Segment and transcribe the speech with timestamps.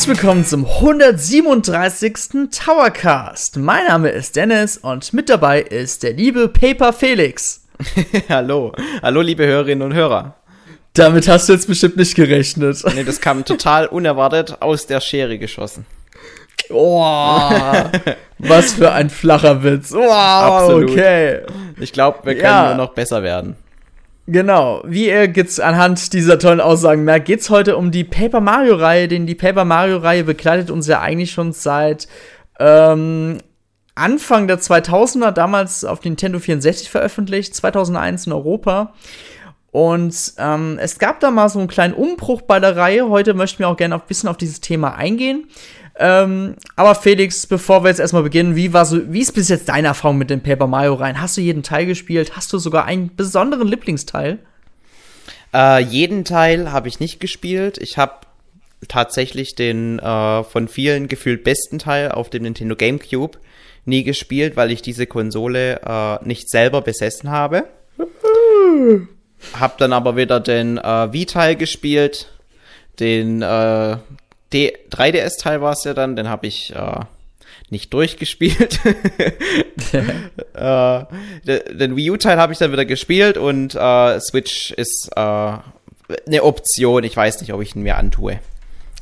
[0.00, 2.48] Herzlich willkommen zum 137.
[2.50, 3.58] Towercast.
[3.58, 7.66] Mein Name ist Dennis und mit dabei ist der liebe Paper Felix.
[8.30, 8.72] Hallo.
[9.02, 10.36] Hallo, liebe Hörerinnen und Hörer.
[10.94, 12.82] Damit hast du jetzt bestimmt nicht gerechnet.
[12.94, 15.84] Nee, das kam total unerwartet aus der Schere geschossen.
[16.70, 17.50] Oh,
[18.38, 19.92] was für ein flacher Witz.
[19.92, 20.10] Wow,
[20.62, 20.92] Absolut.
[20.92, 21.40] okay.
[21.78, 22.68] Ich glaube, wir können Ja.
[22.74, 23.54] nur noch besser werden.
[24.32, 28.76] Genau, wie ihr jetzt anhand dieser tollen Aussagen merkt, geht's heute um die Paper Mario
[28.76, 32.06] Reihe, denn die Paper Mario Reihe begleitet uns ja eigentlich schon seit
[32.60, 33.38] ähm,
[33.96, 38.94] Anfang der 2000er, damals auf Nintendo 64 veröffentlicht, 2001 in Europa.
[39.72, 43.08] Und ähm, es gab da mal so einen kleinen Umbruch bei der Reihe.
[43.08, 45.48] Heute möchten wir auch gerne ein bisschen auf dieses Thema eingehen.
[45.98, 49.68] Ähm, aber Felix, bevor wir jetzt erstmal beginnen, wie war so, wie ist bis jetzt
[49.68, 51.20] deine Erfahrung mit den Paper Mario Reihen?
[51.20, 52.36] Hast du jeden Teil gespielt?
[52.36, 54.38] Hast du sogar einen besonderen Lieblingsteil?
[55.52, 57.78] Äh, jeden Teil habe ich nicht gespielt.
[57.78, 58.26] Ich habe
[58.88, 63.38] tatsächlich den äh, von vielen gefühlt besten Teil auf dem Nintendo GameCube
[63.84, 67.64] nie gespielt, weil ich diese Konsole äh, nicht selber besessen habe.
[69.58, 72.30] hab dann aber wieder den äh, Wii-Teil gespielt,
[72.98, 73.96] den äh,
[74.52, 77.00] D 3DS-Teil war es ja dann, den habe ich äh,
[77.70, 78.80] nicht durchgespielt.
[80.54, 81.04] äh,
[81.46, 86.42] de- den Wii U-Teil habe ich dann wieder gespielt und äh, Switch ist äh, eine
[86.42, 87.04] Option.
[87.04, 88.40] Ich weiß nicht, ob ich ihn mir antue.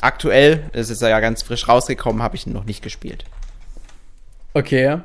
[0.00, 3.24] Aktuell, das ist ja ganz frisch rausgekommen, habe ich ihn noch nicht gespielt.
[4.54, 4.98] Okay.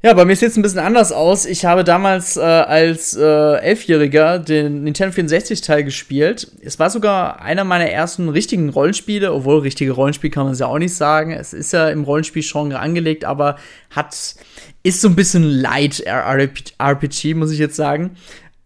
[0.00, 1.44] Ja, bei mir sieht es ein bisschen anders aus.
[1.44, 6.52] Ich habe damals äh, als äh, Elfjähriger den Nintendo 64-Teil gespielt.
[6.62, 10.66] Es war sogar einer meiner ersten richtigen Rollenspiele, obwohl richtige Rollenspiel kann man es ja
[10.66, 11.32] auch nicht sagen.
[11.32, 13.56] Es ist ja im Rollenspiel-Genre angelegt, aber
[13.90, 14.36] hat
[14.84, 18.16] ist so ein bisschen light RPG, muss ich jetzt sagen.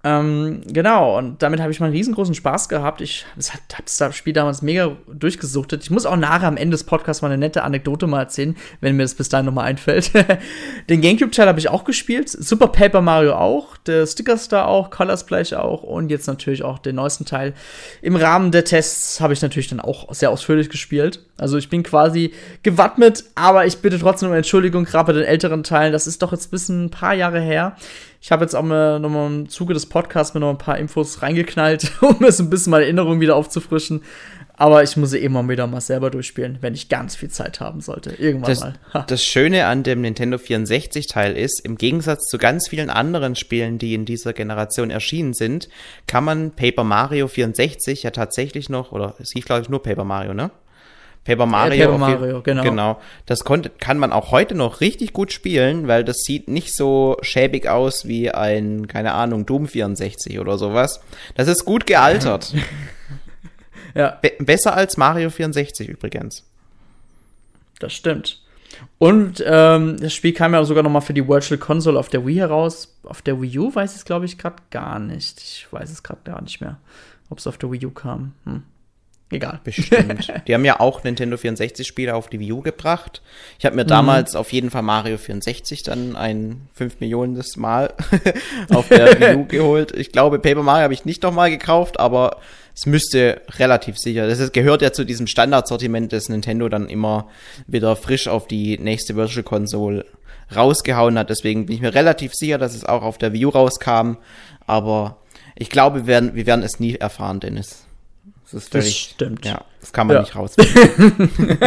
[0.04, 3.00] Ähm, genau, und damit habe ich mal einen riesengroßen Spaß gehabt.
[3.00, 5.84] Ich das hat, hab das Spiel damals mega durchgesuchtet.
[5.84, 8.96] Ich muss auch nachher am Ende des Podcasts mal eine nette Anekdote mal erzählen, wenn
[8.96, 10.10] mir das bis dahin nochmal einfällt.
[10.91, 12.28] Den Gamecube-Teil habe ich auch gespielt.
[12.28, 13.76] Super Paper Mario auch.
[13.86, 14.91] Der Sticker Star auch.
[14.91, 15.84] Color Splash auch.
[15.84, 17.54] Und jetzt natürlich auch den neuesten Teil.
[18.00, 21.20] Im Rahmen der Tests habe ich natürlich dann auch sehr ausführlich gespielt.
[21.38, 22.32] Also ich bin quasi
[22.64, 25.92] gewappnet, aber ich bitte trotzdem um Entschuldigung, gerade bei den älteren Teilen.
[25.92, 27.76] Das ist doch jetzt bis ein paar Jahre her.
[28.25, 31.22] Ich habe jetzt auch mal nochmal im Zuge des Podcasts mir noch ein paar Infos
[31.22, 34.03] reingeknallt, um es ein bisschen meine Erinnerung wieder aufzufrischen.
[34.55, 37.59] Aber ich muss sie eben mal wieder mal selber durchspielen, wenn ich ganz viel Zeit
[37.59, 38.10] haben sollte.
[38.12, 38.75] Irgendwann Das, mal.
[38.94, 39.05] Ha.
[39.09, 43.93] das Schöne an dem Nintendo 64-Teil ist, im Gegensatz zu ganz vielen anderen Spielen, die
[43.93, 45.69] in dieser Generation erschienen sind,
[46.06, 50.04] kann man Paper Mario 64 ja tatsächlich noch, oder es hieß glaube ich nur Paper
[50.04, 50.53] Mario, ne?
[51.25, 51.78] Paper Mario.
[51.84, 52.62] Paper auf je- Mario, genau.
[52.65, 53.00] Genau.
[53.27, 57.16] Das konnte, kann man auch heute noch richtig gut spielen, weil das sieht nicht so
[57.22, 61.00] schäbig aus wie ein, keine Ahnung, Doom 64 oder sowas.
[61.37, 62.53] Das ist gut gealtert.
[63.94, 66.44] Ja, Be besser als Mario 64 übrigens.
[67.78, 68.41] das stimmt.
[68.99, 72.25] Und ähm, das Spiel kam ja sogar noch mal für die Virtual Console auf der
[72.27, 72.97] Wii heraus.
[73.04, 75.41] Auf der Wii U weiß ich es, glaube ich, gerade gar nicht.
[75.43, 76.78] Ich weiß es gerade gar nicht mehr,
[77.28, 78.33] ob es auf der Wii U kam.
[78.47, 78.62] Hm.
[79.32, 79.60] Egal.
[79.65, 80.32] Bestimmt.
[80.47, 83.22] Die haben ja auch Nintendo 64-Spiele auf die Wii U gebracht.
[83.59, 87.94] Ich habe mir damals auf jeden Fall Mario 64 dann ein 5 Millionen Mal
[88.71, 89.92] auf der Wii U geholt.
[89.97, 92.38] Ich glaube, Paper Mario habe ich nicht nochmal gekauft, aber
[92.75, 94.26] es müsste relativ sicher.
[94.26, 97.28] Das ist, gehört ja zu diesem Standardsortiment, das Nintendo dann immer
[97.66, 100.04] wieder frisch auf die nächste Virtual Console
[100.54, 101.31] rausgehauen hat.
[101.31, 104.16] Deswegen bin ich mir relativ sicher, dass es auch auf der Wii U rauskam.
[104.66, 105.19] Aber
[105.54, 107.81] ich glaube, wir werden, wir werden es nie erfahren, Dennis.
[108.52, 109.44] Das ist Das völlig, stimmt.
[109.46, 110.22] Ja, das kann man Ja.
[110.22, 111.30] nicht rausfinden.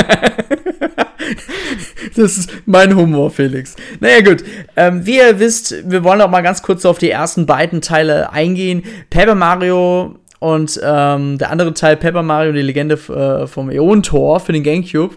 [2.15, 3.75] Das ist mein Humor, Felix.
[3.99, 4.43] Naja, gut.
[4.75, 8.31] Ähm, wie ihr wisst, wir wollen auch mal ganz kurz auf die ersten beiden Teile
[8.31, 8.83] eingehen.
[9.09, 14.53] Paper Mario und ähm, der andere Teil, Paper Mario, die Legende äh, vom Äon-Tor für
[14.53, 15.15] den Gamecube,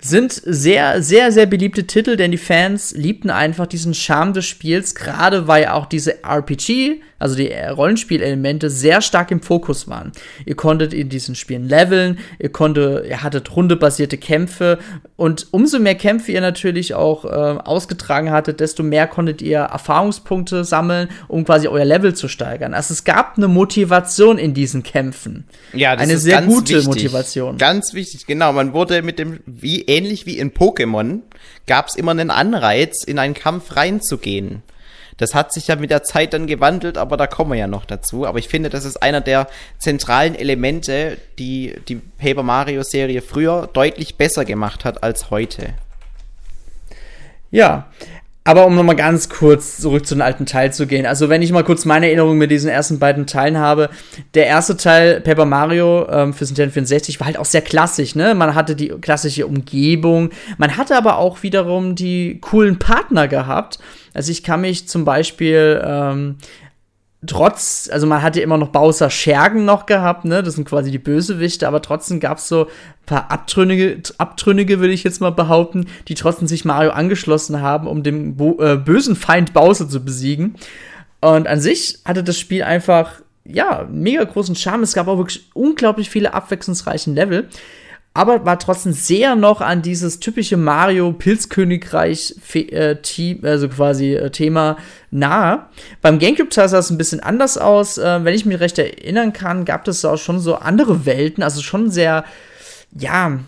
[0.00, 4.94] sind sehr, sehr, sehr beliebte Titel, denn die Fans liebten einfach diesen Charme des Spiels,
[4.94, 10.12] gerade weil auch diese RPG, also die äh, Rollenspielelemente, sehr stark im Fokus waren.
[10.46, 14.78] Ihr konntet in diesen Spielen leveln, ihr konntet, ihr hattet rundebasierte Kämpfe
[15.16, 20.62] und umso mehr Kämpfe ihr natürlich auch äh, ausgetragen hattet, desto mehr konntet ihr Erfahrungspunkte
[20.64, 22.72] sammeln, um quasi euer Level zu steigern.
[22.72, 25.44] Also es gab eine Motivation in diesen Kämpfen.
[25.72, 26.86] Ja, das Eine ist sehr ganz gute wichtig.
[26.86, 27.58] Motivation.
[27.58, 28.52] Ganz wichtig, genau.
[28.52, 31.20] Man wurde mit dem, wie ähnlich wie in Pokémon,
[31.66, 34.62] gab es immer einen Anreiz, in einen Kampf reinzugehen.
[35.18, 37.84] Das hat sich ja mit der Zeit dann gewandelt, aber da kommen wir ja noch
[37.84, 38.24] dazu.
[38.24, 39.48] Aber ich finde, das ist einer der
[39.78, 45.74] zentralen Elemente, die die Paper Mario Serie früher deutlich besser gemacht hat als heute.
[47.50, 47.90] Ja.
[48.48, 51.04] Aber um nochmal ganz kurz zurück zu den alten Teil zu gehen.
[51.04, 53.90] Also, wenn ich mal kurz meine Erinnerung mit diesen ersten beiden Teilen habe.
[54.32, 58.34] Der erste Teil, Paper Mario ähm, für Nintendo 64, war halt auch sehr klassisch, ne?
[58.34, 60.30] Man hatte die klassische Umgebung.
[60.56, 63.80] Man hatte aber auch wiederum die coolen Partner gehabt.
[64.14, 65.82] Also, ich kann mich zum Beispiel.
[65.84, 66.36] Ähm,
[67.26, 70.42] trotz, also man hatte immer noch Bowser Schergen noch gehabt, ne?
[70.42, 74.92] Das sind quasi die Bösewichte, aber trotzdem gab es so ein paar Abtrünnige, Abtrünnige, würde
[74.92, 79.16] ich jetzt mal behaupten, die trotzdem sich Mario angeschlossen haben, um den Bo äh, bösen
[79.16, 80.54] Feind Bowser zu besiegen.
[81.20, 84.84] Und an sich hatte das Spiel einfach, ja, mega großen Charme.
[84.84, 87.48] Es gab auch wirklich unglaublich viele abwechslungsreichen Level
[88.18, 94.30] aber war trotzdem sehr noch an dieses typische Mario Pilzkönigreich äh, Team, also quasi äh,
[94.30, 94.76] Thema
[95.12, 95.66] nahe.
[96.02, 97.96] Beim GameCube sah es ein bisschen anders aus.
[97.96, 101.62] Äh, wenn ich mich recht erinnern kann, gab es auch schon so andere Welten, also
[101.62, 102.24] schon sehr,
[102.90, 103.38] ja,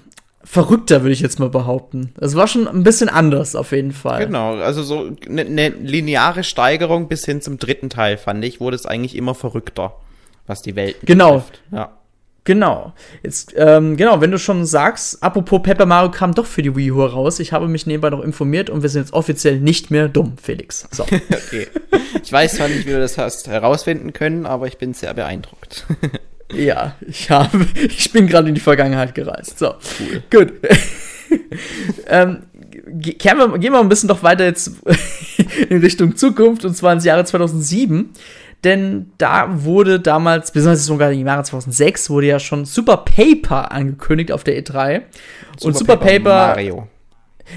[0.44, 2.14] verrückter, würde ich jetzt mal behaupten.
[2.20, 4.25] Es war schon ein bisschen anders auf jeden Fall.
[4.25, 8.76] Genau, also so eine ne lineare Steigerung bis hin zum dritten Teil, fand ich, wurde
[8.76, 9.96] es eigentlich immer verrückter,
[10.46, 11.38] was die Welten genau.
[11.38, 11.61] betrifft.
[11.70, 11.82] Genau.
[11.82, 12.00] Ja.
[12.44, 12.94] Genau.
[13.22, 16.90] Jetzt, ähm, genau, wenn du schon sagst, apropos Paper Mario kam doch für die Wii
[16.92, 17.38] U raus.
[17.38, 20.88] Ich habe mich nebenbei noch informiert und wir sind jetzt offiziell nicht mehr dumm, Felix.
[20.90, 21.02] So.
[21.04, 21.69] okay.
[22.22, 25.87] Ich weiß zwar nicht, wie du das hast herausfinden können, aber ich bin sehr beeindruckt.
[26.52, 29.58] ja, ich habe, ich bin gerade in die Vergangenheit gereist.
[29.58, 29.75] So.
[30.00, 30.22] Cool.
[30.31, 30.52] Gut.
[32.08, 32.44] ähm,
[32.87, 34.72] gehen wir, gehen wir ein bisschen doch weiter jetzt
[35.69, 38.10] in Richtung Zukunft und zwar ins Jahre 2007
[38.65, 44.33] denn da wurde damals, besonders sogar im Jahre 2006, wurde ja schon Super Paper angekündigt
[44.33, 45.03] auf der E3.
[45.57, 46.89] Super und Super Paper, Paper Mario.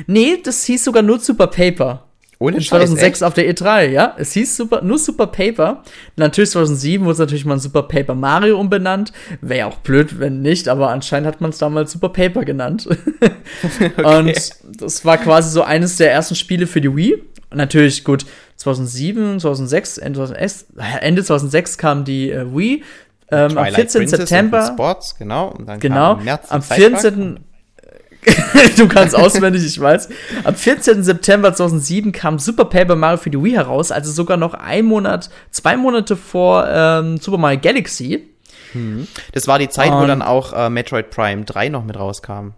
[0.07, 2.05] Nee, das hieß sogar nur Super Paper.
[2.43, 4.15] Ohne 2006 Scheiß, auf der E3, ja.
[4.17, 5.83] Es hieß super, nur Super Paper.
[6.17, 9.13] Natürlich 2007 wurde es natürlich mal Super Paper Mario umbenannt.
[9.39, 12.89] Wäre ja auch blöd, wenn nicht, aber anscheinend hat man es damals Super Paper genannt.
[13.63, 14.19] okay.
[14.19, 14.33] Und
[14.77, 17.23] das war quasi so eines der ersten Spiele für die Wii.
[17.53, 18.25] Natürlich, gut,
[18.57, 20.65] 2007, 2006, Ende 2006,
[21.01, 22.83] Ende 2006 kam die äh, Wii.
[23.31, 24.01] Ähm, am 14.
[24.01, 24.65] Princess September.
[24.67, 25.49] Sports, genau.
[25.49, 26.19] Und dann genau.
[26.49, 27.39] am 14.
[28.77, 30.09] du kannst auswendig, ich weiß.
[30.43, 31.03] Am 14.
[31.03, 35.29] September 2007 kam Super Paper Mario für die Wii heraus, also sogar noch ein Monat,
[35.51, 38.29] zwei Monate vor ähm, Super Mario Galaxy.
[38.73, 39.07] Hm.
[39.33, 42.53] Das war die Zeit, um, wo dann auch äh, Metroid Prime 3 noch mit rauskam.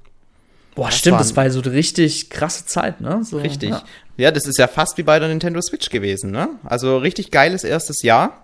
[0.75, 3.23] Boah, das stimmt, das war so eine richtig krasse Zeit, ne?
[3.23, 3.69] So, richtig.
[3.69, 3.83] Ja.
[4.17, 4.31] ja.
[4.31, 6.49] das ist ja fast wie bei der Nintendo Switch gewesen, ne?
[6.65, 8.43] Also richtig geiles erstes Jahr.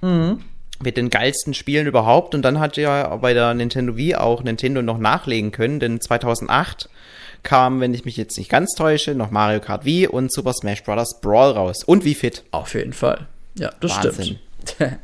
[0.00, 0.40] Mhm.
[0.82, 2.34] Mit den geilsten Spielen überhaupt.
[2.34, 6.88] Und dann hat ja bei der Nintendo Wii auch Nintendo noch nachlegen können, denn 2008
[7.42, 10.82] kam, wenn ich mich jetzt nicht ganz täusche, noch Mario Kart Wii und Super Smash
[10.84, 11.20] Bros.
[11.20, 11.84] Brawl raus.
[11.84, 12.44] Und wie fit.
[12.50, 13.26] Auf jeden Fall.
[13.58, 14.38] Ja, das Wahnsinn.
[14.64, 14.98] stimmt.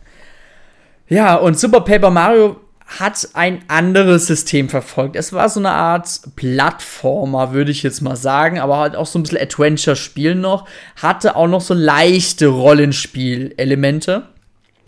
[1.08, 2.56] ja, und Super Paper Mario
[2.98, 5.16] hat ein anderes System verfolgt.
[5.16, 9.18] Es war so eine Art Plattformer, würde ich jetzt mal sagen, aber halt auch so
[9.18, 10.66] ein bisschen Adventure-Spiel noch.
[11.00, 14.28] Hatte auch noch so leichte Rollenspiel-Elemente.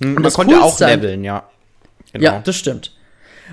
[0.03, 1.45] Hm, man konnte auch leveln, ja.
[2.13, 2.25] Genau.
[2.25, 2.94] Ja, das stimmt.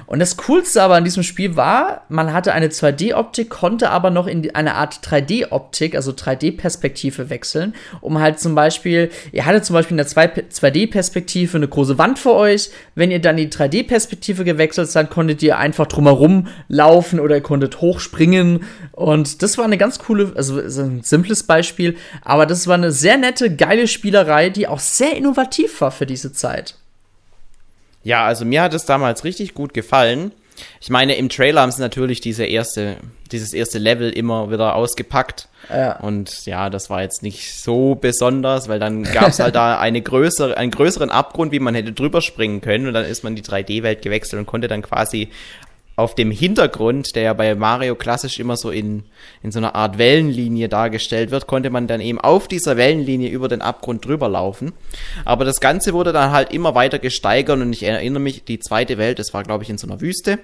[0.05, 4.27] Und das Coolste aber an diesem Spiel war, man hatte eine 2D-Optik, konnte aber noch
[4.27, 9.97] in eine Art 3D-Optik, also 3D-Perspektive wechseln, um halt zum Beispiel, ihr hattet zum Beispiel
[9.97, 15.09] in der 2D-Perspektive eine große Wand vor euch, wenn ihr dann die 3D-Perspektive gewechselt seid,
[15.09, 20.33] konntet ihr einfach drumherum laufen oder ihr konntet hochspringen und das war eine ganz coole,
[20.35, 25.15] also ein simples Beispiel, aber das war eine sehr nette, geile Spielerei, die auch sehr
[25.15, 26.75] innovativ war für diese Zeit.
[28.03, 30.31] Ja, also mir hat es damals richtig gut gefallen.
[30.79, 32.97] Ich meine, im Trailer haben sie natürlich diese erste,
[33.31, 35.47] dieses erste Level immer wieder ausgepackt.
[35.69, 35.97] Ja.
[35.99, 40.01] Und ja, das war jetzt nicht so besonders, weil dann gab es halt da eine
[40.01, 42.87] größere, einen größeren Abgrund, wie man hätte drüber springen können.
[42.87, 45.29] Und dann ist man in die 3D-Welt gewechselt und konnte dann quasi
[45.95, 49.03] auf dem Hintergrund, der ja bei Mario klassisch immer so in,
[49.43, 53.47] in so einer Art Wellenlinie dargestellt wird, konnte man dann eben auf dieser Wellenlinie über
[53.47, 54.73] den Abgrund drüber laufen.
[55.25, 58.97] Aber das Ganze wurde dann halt immer weiter gesteigert und ich erinnere mich, die zweite
[58.97, 60.39] Welt, das war glaube ich in so einer Wüste.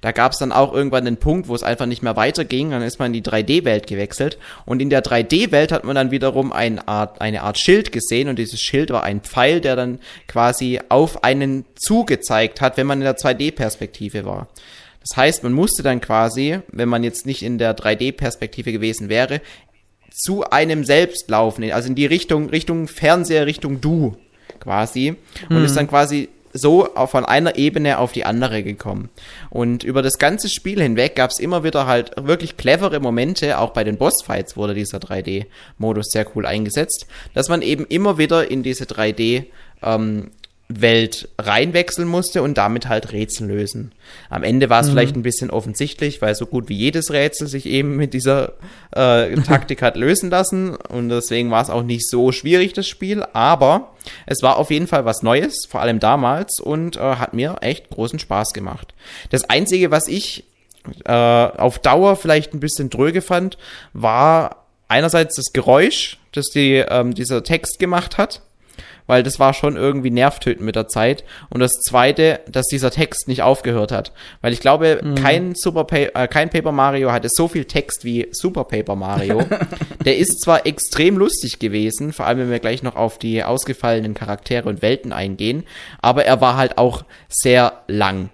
[0.00, 2.82] Da gab es dann auch irgendwann den Punkt, wo es einfach nicht mehr weiterging, dann
[2.82, 6.86] ist man in die 3D-Welt gewechselt und in der 3D-Welt hat man dann wiederum eine
[6.88, 9.98] Art, eine Art Schild gesehen und dieses Schild war ein Pfeil, der dann
[10.28, 14.48] quasi auf einen zugezeigt hat, wenn man in der 2D-Perspektive war.
[15.00, 19.40] Das heißt, man musste dann quasi, wenn man jetzt nicht in der 3D-Perspektive gewesen wäre,
[20.10, 24.16] zu einem selbst laufen, also in die Richtung, Richtung Fernseher, Richtung Du
[24.58, 25.16] quasi.
[25.48, 25.64] Und mhm.
[25.64, 29.08] ist dann quasi so von einer Ebene auf die andere gekommen.
[29.50, 33.70] Und über das ganze Spiel hinweg gab es immer wieder halt wirklich clevere Momente, auch
[33.70, 38.62] bei den Bossfights wurde dieser 3D-Modus sehr cool eingesetzt, dass man eben immer wieder in
[38.62, 39.46] diese 3D-
[39.82, 40.30] ähm,
[40.68, 43.92] Welt reinwechseln musste und damit halt Rätsel lösen.
[44.30, 44.92] Am Ende war es mhm.
[44.92, 48.54] vielleicht ein bisschen offensichtlich, weil so gut wie jedes Rätsel sich eben mit dieser
[48.90, 53.24] äh, Taktik hat lösen lassen und deswegen war es auch nicht so schwierig, das Spiel,
[53.32, 53.92] aber
[54.26, 57.88] es war auf jeden Fall was Neues, vor allem damals und äh, hat mir echt
[57.90, 58.92] großen Spaß gemacht.
[59.30, 60.44] Das Einzige, was ich
[61.04, 63.56] äh, auf Dauer vielleicht ein bisschen dröge fand,
[63.92, 68.42] war einerseits das Geräusch, das die, ähm, dieser Text gemacht hat
[69.06, 71.24] weil das war schon irgendwie nervtötend mit der Zeit.
[71.50, 74.12] Und das zweite, dass dieser Text nicht aufgehört hat.
[74.40, 75.14] Weil ich glaube, mhm.
[75.14, 79.44] kein Super pa äh, kein Paper Mario hatte so viel Text wie Super Paper Mario.
[80.04, 84.14] der ist zwar extrem lustig gewesen, vor allem wenn wir gleich noch auf die ausgefallenen
[84.14, 85.64] Charaktere und Welten eingehen,
[86.00, 88.30] aber er war halt auch sehr lang.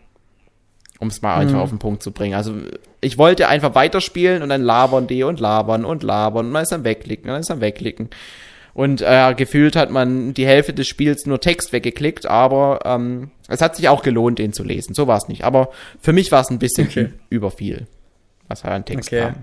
[0.98, 1.62] Um es mal einfach mhm.
[1.62, 2.34] auf den Punkt zu bringen.
[2.34, 2.54] Also
[3.00, 6.72] ich wollte einfach weiterspielen und dann labern die und labern und labern und man ist
[6.72, 8.08] am Wegklicken, man ist am Wegklicken.
[8.74, 13.60] Und äh, gefühlt hat man die Hälfte des Spiels nur Text weggeklickt, aber ähm, es
[13.60, 14.94] hat sich auch gelohnt, den zu lesen.
[14.94, 15.44] So war es nicht.
[15.44, 17.10] Aber für mich war es ein bisschen okay.
[17.28, 17.86] über viel,
[18.48, 19.20] was halt an Text okay.
[19.20, 19.34] kam.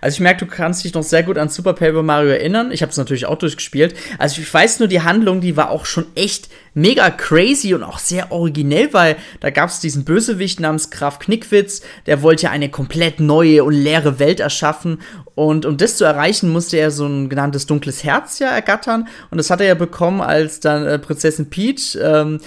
[0.00, 2.70] Also ich merke, du kannst dich noch sehr gut an Super Paper Mario erinnern.
[2.72, 3.94] Ich habe es natürlich auch durchgespielt.
[4.18, 7.98] Also ich weiß nur, die Handlung, die war auch schon echt mega crazy und auch
[7.98, 12.68] sehr originell, weil da gab es diesen Bösewicht namens Graf Knickwitz, der wollte ja eine
[12.68, 15.00] komplett neue und leere Welt erschaffen.
[15.34, 19.08] Und um das zu erreichen, musste er so ein genanntes dunkles Herz ja ergattern.
[19.30, 22.40] Und das hat er ja bekommen, als dann äh, Prinzessin Peach ähm,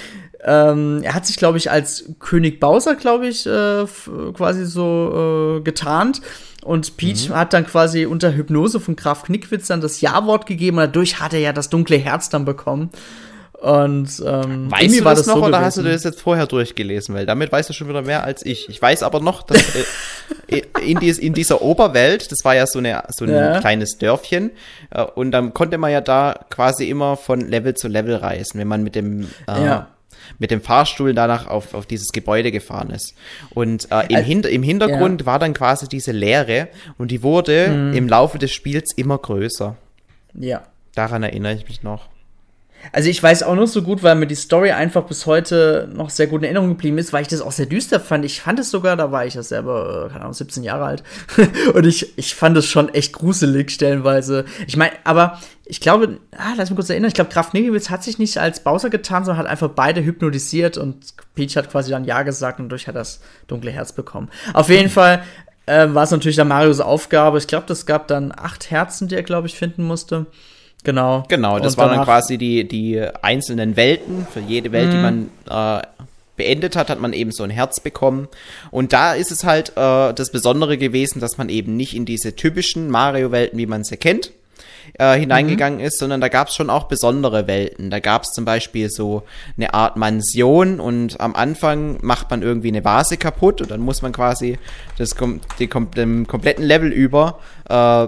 [0.43, 3.86] ähm, er hat sich, glaube ich, als König Bowser, glaube ich, äh,
[4.33, 6.21] quasi so äh, getarnt.
[6.63, 7.36] Und Peach mhm.
[7.36, 11.34] hat dann quasi unter Hypnose von Graf Knickwitz dann das Ja-Wort gegeben und dadurch hat
[11.34, 12.91] er ja das dunkle Herz dann bekommen.
[13.62, 15.65] Und ähm, weißt du war das, das noch so oder gewesen.
[15.65, 17.13] hast du das jetzt vorher durchgelesen?
[17.13, 18.68] Weil damit weißt du schon wieder mehr als ich.
[18.70, 19.75] Ich weiß aber noch, dass
[20.48, 23.60] äh, in, dies, in dieser Oberwelt, das war ja so, eine, so ein ja.
[23.60, 24.50] kleines Dörfchen,
[24.89, 28.68] äh, und dann konnte man ja da quasi immer von Level zu Level reisen, wenn
[28.68, 29.88] man mit dem äh, ja
[30.39, 33.15] mit dem Fahrstuhl danach auf, auf dieses Gebäude gefahren ist.
[33.51, 35.27] Und äh, im, Hin im Hintergrund ja.
[35.27, 37.93] war dann quasi diese Leere und die wurde mhm.
[37.93, 39.75] im Laufe des Spiels immer größer.
[40.33, 40.63] Ja.
[40.95, 42.11] Daran erinnere ich mich noch.
[42.91, 46.09] Also ich weiß auch noch so gut, weil mir die Story einfach bis heute noch
[46.09, 48.25] sehr gut in Erinnerung geblieben ist, weil ich das auch sehr düster fand.
[48.25, 51.03] Ich fand es sogar, da war ich ja selber, äh, keine Ahnung, 17 Jahre alt.
[51.73, 54.45] und ich, ich fand es schon echt gruselig stellenweise.
[54.67, 58.03] Ich meine, aber ich glaube, ah, lass mich kurz erinnern, ich glaube, Graf Negewitz hat
[58.03, 62.03] sich nicht als Bowser getan, sondern hat einfach beide hypnotisiert und Peach hat quasi dann
[62.03, 64.29] Ja gesagt und durch hat das dunkle Herz bekommen.
[64.53, 65.23] Auf jeden Fall
[65.65, 67.38] äh, war es natürlich dann Marios Aufgabe.
[67.38, 70.25] Ich glaube, das gab dann acht Herzen, die er, glaube ich, finden musste.
[70.83, 71.23] Genau.
[71.27, 74.25] Genau, das waren dann quasi die, die einzelnen Welten.
[74.31, 75.01] Für jede Welt, die mhm.
[75.01, 75.81] man äh,
[76.38, 78.27] beendet hat, hat man eben so ein Herz bekommen.
[78.71, 82.35] Und da ist es halt äh, das Besondere gewesen, dass man eben nicht in diese
[82.35, 84.31] typischen Mario-Welten, wie man sie kennt,
[84.97, 85.85] äh, hineingegangen mhm.
[85.85, 87.91] ist, sondern da gab es schon auch besondere Welten.
[87.91, 89.23] Da gab es zum Beispiel so
[89.57, 94.01] eine Art Mansion und am Anfang macht man irgendwie eine Vase kaputt und dann muss
[94.01, 94.57] man quasi
[94.97, 95.15] das
[95.59, 98.07] die, dem kompletten Level über äh,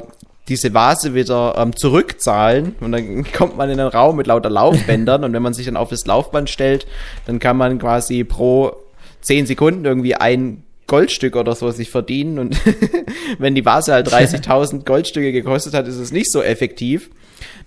[0.50, 2.75] diese Vase wieder ähm, zurückzahlen.
[2.79, 5.23] Und dann kommt man in einen Raum mit lauter Laufbändern.
[5.23, 6.85] Und wenn man sich dann auf das Laufband stellt,
[7.25, 8.73] dann kann man quasi pro
[9.21, 12.39] 10 Sekunden irgendwie ein Goldstück oder so sich verdienen.
[12.39, 12.57] Und
[13.39, 17.09] wenn die Vase halt 30.000 Goldstücke gekostet hat, ist es nicht so effektiv.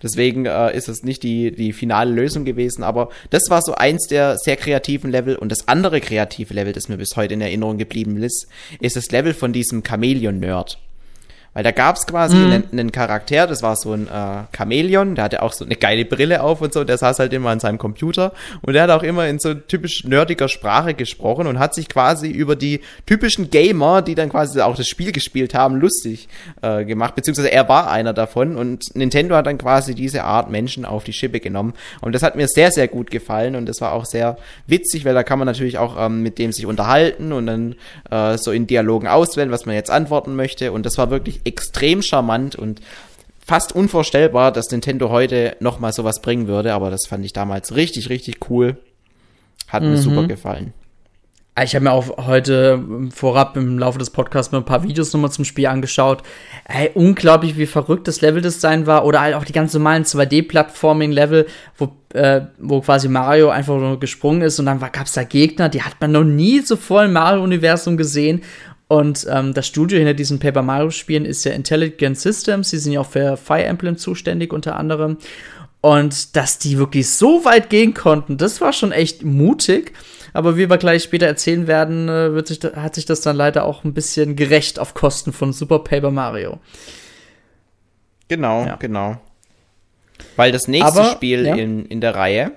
[0.03, 4.07] Deswegen äh, ist es nicht die, die finale Lösung gewesen, aber das war so eins
[4.07, 5.37] der sehr kreativen Level.
[5.37, 8.47] Und das andere kreative Level, das mir bis heute in Erinnerung geblieben ist,
[8.81, 10.79] ist das Level von diesem Chameleon-Nerd.
[11.57, 12.53] Weil da gab es quasi mhm.
[12.53, 16.05] einen, einen, Charakter, das war so ein äh, Chamäleon, der hatte auch so eine geile
[16.05, 18.35] Brille auf und so, der saß halt immer an seinem Computer.
[18.61, 22.29] Und der hat auch immer in so typisch nerdiger Sprache gesprochen und hat sich quasi
[22.29, 26.29] über die typischen Gamer, die dann quasi auch das Spiel gespielt haben, lustig
[26.61, 30.85] äh, gemacht, beziehungsweise er war einer davon und Nintendo hat dann quasi diese Art Menschen
[30.85, 31.73] auf die Schippe genommen.
[32.03, 34.37] Und das hat mir sehr, sehr gut gefallen und das war auch sehr
[34.67, 37.77] witzig, weil da kann man natürlich auch ähm, mit dem sich unterhalten und dann
[38.11, 40.71] äh, so in Dialogen auswählen, was man jetzt antworten möchte.
[40.71, 42.81] Und das war wirklich extrem charmant und
[43.45, 47.77] fast unvorstellbar, dass Nintendo heute noch mal sowas bringen würde, aber das fand ich damals
[47.77, 48.79] richtig, richtig cool.
[49.69, 49.91] Hat mhm.
[49.91, 50.73] mir super gefallen.
[51.63, 52.83] Ich habe mir auch heute
[53.15, 56.23] vorab im Laufe des Podcasts mal ein paar Videos nochmal zum Spiel angeschaut.
[56.67, 59.07] Ey, unglaublich, wie verrückt das Leveldesign war.
[59.07, 61.47] Oder halt auch die ganz normalen 2D-Plattforming-Level,
[61.79, 65.71] wo, äh, wo quasi Mario einfach nur gesprungen ist und dann gab es da Gegner,
[65.71, 68.43] die hat man noch nie so voll im Mario-Universum gesehen.
[68.89, 72.71] Und ähm, das Studio hinter diesen Paper Mario Spielen ist ja Intelligent Systems.
[72.71, 75.19] Sie sind ja auch für Fire Emblem zuständig unter anderem.
[75.81, 79.93] Und dass die wirklich so weit gehen konnten, das war schon echt mutig.
[80.33, 83.65] Aber wie wir gleich später erzählen werden, äh, wird sich, hat sich das dann leider
[83.65, 86.59] auch ein bisschen gerecht auf Kosten von Super Paper Mario.
[88.29, 88.77] Genau, ja.
[88.77, 89.19] genau.
[90.37, 91.55] Weil das nächste Aber, Spiel ja.
[91.55, 92.53] in, in der Reihe,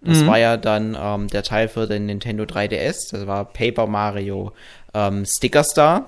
[0.00, 0.26] Das mhm.
[0.26, 3.12] war ja dann ähm, der Teil für den Nintendo 3DS.
[3.12, 4.52] Das war Paper Mario
[4.94, 6.06] ähm, Sticker Star.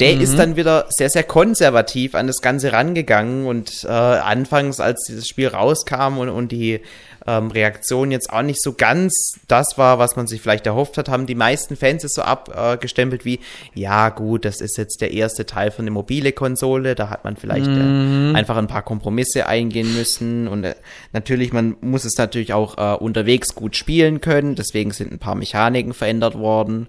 [0.00, 0.20] Der mhm.
[0.20, 5.28] ist dann wieder sehr, sehr konservativ an das Ganze rangegangen und äh, anfangs, als dieses
[5.28, 6.80] Spiel rauskam und, und die
[7.26, 11.08] ähm, Reaktion jetzt auch nicht so ganz das war, was man sich vielleicht erhofft hat,
[11.08, 13.40] haben die meisten Fans es so abgestempelt wie,
[13.74, 17.36] ja gut, das ist jetzt der erste Teil von der mobile Konsole, da hat man
[17.36, 18.34] vielleicht äh, mhm.
[18.34, 20.74] äh, einfach ein paar Kompromisse eingehen müssen und äh,
[21.12, 25.36] natürlich, man muss es natürlich auch äh, unterwegs gut spielen können, deswegen sind ein paar
[25.36, 26.88] Mechaniken verändert worden.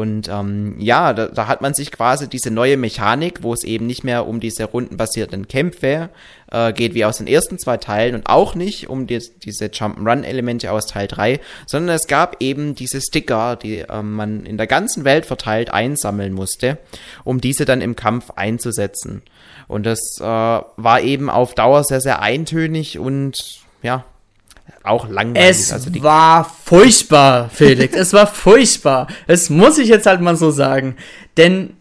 [0.00, 3.86] Und ähm, ja, da, da hat man sich quasi diese neue Mechanik, wo es eben
[3.86, 6.08] nicht mehr um diese rundenbasierten Kämpfe
[6.50, 10.72] äh, geht wie aus den ersten zwei Teilen und auch nicht um die, diese Jump'n'Run-Elemente
[10.72, 15.04] aus Teil 3, sondern es gab eben diese Sticker, die äh, man in der ganzen
[15.04, 16.78] Welt verteilt einsammeln musste,
[17.24, 19.20] um diese dann im Kampf einzusetzen.
[19.68, 24.04] Und das äh, war eben auf Dauer sehr, sehr eintönig und ja,
[24.82, 25.50] auch langweilig.
[25.50, 27.96] Es also war furchtbar, Felix.
[27.96, 29.06] es war furchtbar.
[29.26, 30.96] Das muss ich jetzt halt mal so sagen.
[31.36, 31.76] Denn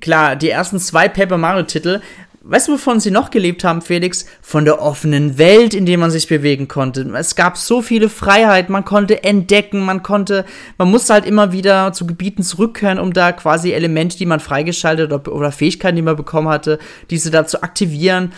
[0.00, 2.00] klar, die ersten zwei Paper Mario Titel
[2.42, 4.24] Weißt du, wovon sie noch gelebt haben, Felix?
[4.40, 7.02] Von der offenen Welt, in der man sich bewegen konnte.
[7.18, 10.46] Es gab so viele Freiheiten, man konnte entdecken, man konnte,
[10.78, 15.12] man musste halt immer wieder zu Gebieten zurückkehren, um da quasi Elemente, die man freigeschaltet
[15.12, 16.78] oder, oder Fähigkeiten, die man bekommen hatte,
[17.10, 18.32] diese da zu aktivieren.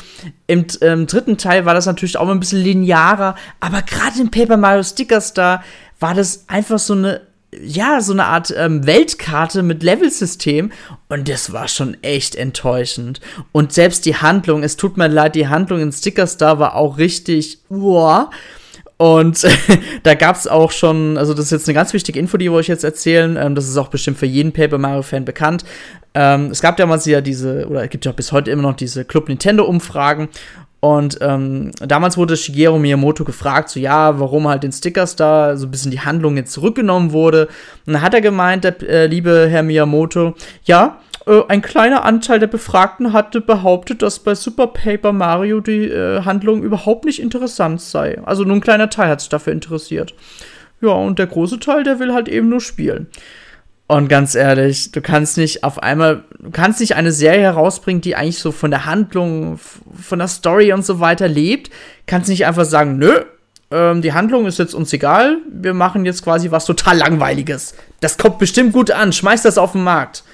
[0.48, 4.56] Im, im dritten Teil war das natürlich auch ein bisschen linearer, aber gerade in Paper
[4.56, 5.62] Mario Sticker Star
[6.00, 7.20] war das einfach so eine
[7.60, 10.72] ja, so eine Art ähm, Weltkarte mit Levelsystem.
[11.08, 13.20] Und das war schon echt enttäuschend.
[13.52, 16.98] Und selbst die Handlung, es tut mir leid, die Handlung in Sticker Star war auch
[16.98, 18.30] richtig, uah.
[18.96, 19.44] Und
[20.04, 22.56] da gab es auch schon, also das ist jetzt eine ganz wichtige Info, die wir
[22.56, 23.36] euch jetzt erzählen.
[23.36, 25.64] Ähm, das ist auch bestimmt für jeden Paper Mario-Fan bekannt.
[26.14, 29.04] Ähm, es gab damals ja diese, oder es gibt ja bis heute immer noch diese
[29.04, 30.28] Club Nintendo-Umfragen.
[30.84, 35.68] Und ähm, damals wurde Shigeru Miyamoto gefragt, so ja, warum halt den Stickers da so
[35.68, 37.46] ein bisschen die Handlung jetzt zurückgenommen wurde.
[37.86, 42.40] Und dann hat er gemeint, der äh, liebe Herr Miyamoto, ja, äh, ein kleiner Anteil
[42.40, 47.80] der Befragten hatte behauptet, dass bei Super Paper Mario die äh, Handlung überhaupt nicht interessant
[47.80, 48.20] sei.
[48.24, 50.14] Also nur ein kleiner Teil hat sich dafür interessiert.
[50.80, 53.06] Ja, und der große Teil, der will halt eben nur spielen.
[53.92, 58.16] Und ganz ehrlich, du kannst nicht auf einmal, du kannst nicht eine Serie herausbringen, die
[58.16, 61.68] eigentlich so von der Handlung, von der Story und so weiter lebt.
[62.06, 63.20] Kannst nicht einfach sagen, nö,
[63.70, 67.74] ähm, die Handlung ist jetzt uns egal, wir machen jetzt quasi was total Langweiliges.
[68.00, 70.24] Das kommt bestimmt gut an, schmeiß das auf den Markt.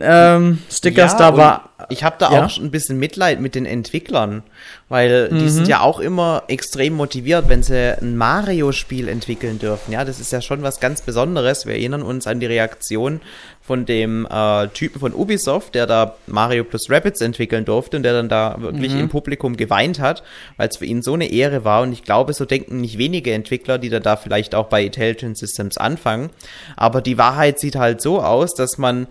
[0.00, 1.70] Ähm, Sticker Star war.
[1.88, 2.44] Ich habe da ja?
[2.44, 4.42] auch ein bisschen Mitleid mit den Entwicklern,
[4.88, 5.38] weil mhm.
[5.38, 9.92] die sind ja auch immer extrem motiviert, wenn sie ein Mario-Spiel entwickeln dürfen.
[9.92, 11.66] Ja, das ist ja schon was ganz Besonderes.
[11.66, 13.20] Wir erinnern uns an die Reaktion
[13.66, 18.12] von dem äh, Typen von Ubisoft, der da Mario plus Rapids entwickeln durfte und der
[18.12, 19.00] dann da wirklich mhm.
[19.00, 20.22] im Publikum geweint hat,
[20.58, 21.82] weil es für ihn so eine Ehre war.
[21.82, 25.38] Und ich glaube, so denken nicht wenige Entwickler, die dann da vielleicht auch bei Intelligent
[25.38, 26.28] Systems anfangen.
[26.76, 29.06] Aber die Wahrheit sieht halt so aus, dass man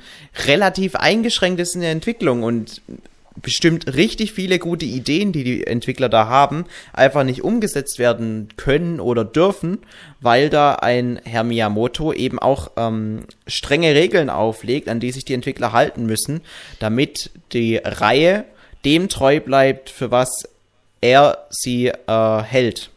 [0.46, 2.82] relativ eingeschränkt ist in der Entwicklung und
[3.42, 9.00] bestimmt richtig viele gute Ideen, die die Entwickler da haben, einfach nicht umgesetzt werden können
[9.00, 9.80] oder dürfen,
[10.22, 15.34] weil da ein Herr Miyamoto eben auch ähm, strenge Regeln auflegt, an die sich die
[15.34, 16.42] Entwickler halten müssen,
[16.80, 18.46] damit die Reihe
[18.86, 20.48] dem treu bleibt, für was
[21.02, 22.90] er sie äh, hält.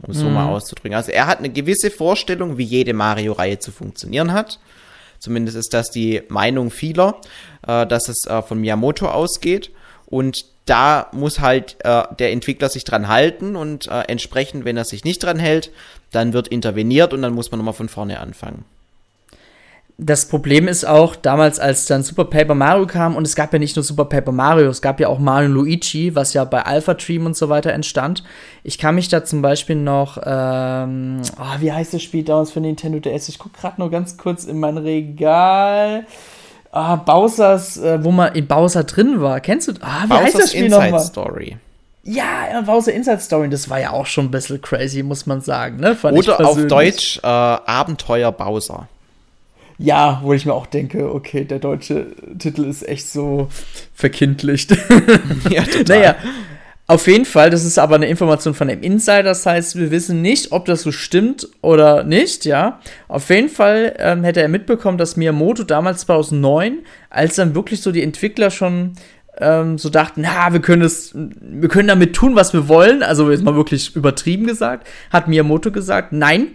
[0.00, 0.54] Um es so mal mhm.
[0.54, 0.94] auszudrücken.
[0.94, 4.58] Also er hat eine gewisse Vorstellung, wie jede Mario-Reihe zu funktionieren hat.
[5.22, 7.20] Zumindest ist das die Meinung vieler,
[7.64, 9.70] äh, dass es äh, von Miyamoto ausgeht.
[10.06, 14.84] Und da muss halt äh, der Entwickler sich dran halten und äh, entsprechend, wenn er
[14.84, 15.70] sich nicht dran hält,
[16.10, 18.64] dann wird interveniert und dann muss man nochmal von vorne anfangen
[19.98, 23.58] das Problem ist auch, damals, als dann Super Paper Mario kam, und es gab ja
[23.58, 26.94] nicht nur Super Paper Mario, es gab ja auch Mario Luigi, was ja bei Alpha
[26.94, 28.24] Dream und so weiter entstand.
[28.64, 32.60] Ich kann mich da zum Beispiel noch, ähm, oh, wie heißt das Spiel damals für
[32.60, 33.28] Nintendo DS?
[33.28, 36.06] Ich gucke gerade nur ganz kurz in mein Regal.
[36.72, 39.40] Ah, Bowsers, äh, wo man in Bowser drin war.
[39.40, 39.72] Kennst du?
[39.82, 41.00] Ah, wie Bowsers heißt das Spiel nochmal?
[41.00, 41.56] Story.
[42.04, 45.40] Ja, ja, Bowser Inside Story, das war ja auch schon ein bisschen crazy, muss man
[45.40, 45.76] sagen.
[45.76, 45.96] Ne?
[46.02, 48.88] Oder auf Deutsch äh, Abenteuer Bowser.
[49.82, 52.06] Ja, wo ich mir auch denke, okay, der deutsche
[52.38, 53.48] Titel ist echt so
[53.92, 54.70] verkindlicht.
[55.50, 55.98] ja, total.
[55.98, 56.16] Naja,
[56.86, 60.22] auf jeden Fall, das ist aber eine Information von einem Insider, das heißt, wir wissen
[60.22, 62.80] nicht, ob das so stimmt oder nicht, ja.
[63.08, 66.78] Auf jeden Fall ähm, hätte er mitbekommen, dass Miyamoto damals 2009,
[67.10, 68.92] als dann wirklich so die Entwickler schon
[69.38, 73.30] ähm, so dachten, na, wir können es, wir können damit tun, was wir wollen, also
[73.30, 76.48] jetzt mal wirklich übertrieben gesagt, hat Miyamoto gesagt, nein,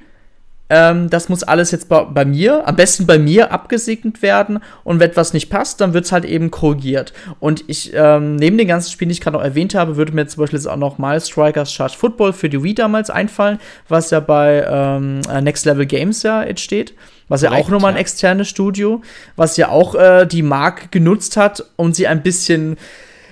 [0.70, 5.00] ähm, das muss alles jetzt bei, bei, mir, am besten bei mir abgesegnet werden und
[5.00, 7.14] wenn etwas nicht passt, dann wird es halt eben korrigiert.
[7.40, 10.28] Und ich, ähm, neben den ganzen Spielen, die ich gerade noch erwähnt habe, würde mir
[10.28, 14.10] zum Beispiel jetzt auch noch mal Strikers Charge Football für die Wii damals einfallen, was
[14.10, 16.94] ja bei ähm, äh, Next Level Games ja jetzt steht.
[17.30, 19.02] Was ja auch nochmal ein externes Studio,
[19.36, 22.78] was ja auch äh, die Mark genutzt hat und sie ein bisschen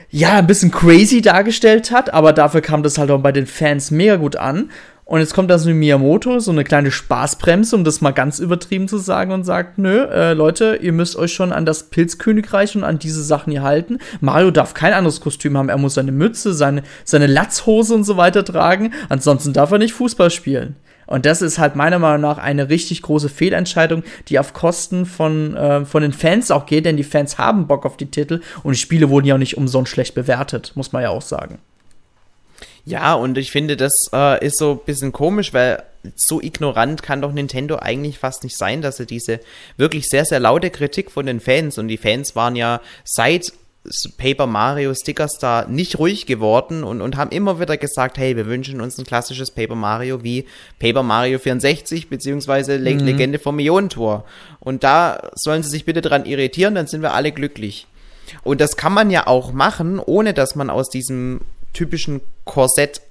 [0.09, 3.91] ja, ein bisschen crazy dargestellt hat, aber dafür kam das halt auch bei den Fans
[3.91, 4.69] mega gut an.
[5.07, 8.87] Und jetzt kommt da so Miyamoto, so eine kleine Spaßbremse, um das mal ganz übertrieben
[8.87, 12.83] zu sagen, und sagt: Nö, äh, Leute, ihr müsst euch schon an das Pilzkönigreich und
[12.83, 13.99] an diese Sachen hier halten.
[14.19, 15.69] Mario darf kein anderes Kostüm haben.
[15.69, 18.93] Er muss seine Mütze, seine, seine Latzhose und so weiter tragen.
[19.07, 20.75] Ansonsten darf er nicht Fußball spielen.
[21.05, 25.55] Und das ist halt meiner Meinung nach eine richtig große Fehlentscheidung, die auf Kosten von,
[25.55, 28.73] äh, von den Fans auch geht, denn die Fans haben Bock auf die Titel und
[28.73, 31.59] die Spiele wurden ja auch nicht umsonst schlecht bewertet, muss man ja auch sagen.
[32.85, 35.83] Ja, und ich finde, das äh, ist so ein bisschen komisch, weil
[36.15, 39.39] so ignorant kann doch Nintendo eigentlich fast nicht sein, dass sie diese
[39.75, 43.53] wirklich sehr, sehr laute Kritik von den Fans und die Fans waren ja seit
[44.17, 48.47] Paper Mario Sticker Star nicht ruhig geworden und, und haben immer wieder gesagt, hey, wir
[48.47, 50.45] wünschen uns ein klassisches Paper Mario wie
[50.79, 53.05] Paper Mario 64 beziehungsweise Le mhm.
[53.05, 54.25] Legende vom Millionentor.
[54.59, 57.87] Und da sollen sie sich bitte dran irritieren, dann sind wir alle glücklich.
[58.43, 61.41] Und das kann man ja auch machen, ohne dass man aus diesem
[61.75, 63.01] typischen Korsett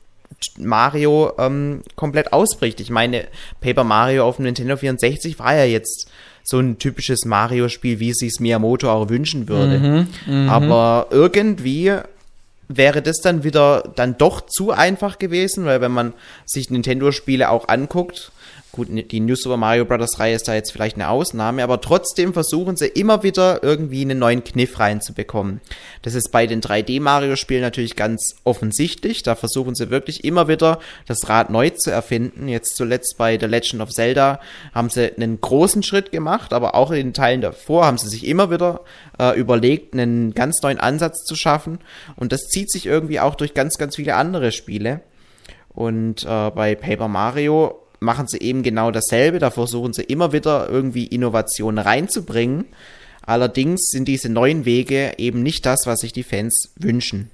[0.59, 2.81] Mario ähm, komplett ausbricht.
[2.81, 3.27] Ich meine,
[3.61, 6.11] Paper Mario auf dem Nintendo 64 war ja jetzt
[6.42, 9.79] so ein typisches Mario-Spiel, wie es sich Miyamoto auch wünschen würde.
[9.79, 10.53] Mhm, mh.
[10.53, 11.92] Aber irgendwie
[12.68, 16.12] wäre das dann wieder dann doch zu einfach gewesen, weil wenn man
[16.44, 18.33] sich Nintendo-Spiele auch anguckt,
[18.75, 20.19] Gut, die New Super Mario Bros.
[20.19, 24.19] Reihe ist da jetzt vielleicht eine Ausnahme, aber trotzdem versuchen sie immer wieder irgendwie einen
[24.19, 25.61] neuen Kniff reinzubekommen.
[26.03, 29.23] Das ist bei den 3D Mario Spielen natürlich ganz offensichtlich.
[29.23, 32.49] Da versuchen sie wirklich immer wieder das Rad neu zu erfinden.
[32.49, 34.41] Jetzt zuletzt bei The Legend of Zelda
[34.75, 38.27] haben sie einen großen Schritt gemacht, aber auch in den Teilen davor haben sie sich
[38.27, 38.81] immer wieder
[39.21, 41.79] äh, überlegt, einen ganz neuen Ansatz zu schaffen.
[42.17, 45.03] Und das zieht sich irgendwie auch durch ganz, ganz viele andere Spiele.
[45.69, 49.38] Und äh, bei Paper Mario machen sie eben genau dasselbe.
[49.38, 52.67] Da versuchen sie immer wieder irgendwie Innovationen reinzubringen.
[53.27, 57.31] Allerdings sind diese neuen Wege eben nicht das, was sich die Fans wünschen.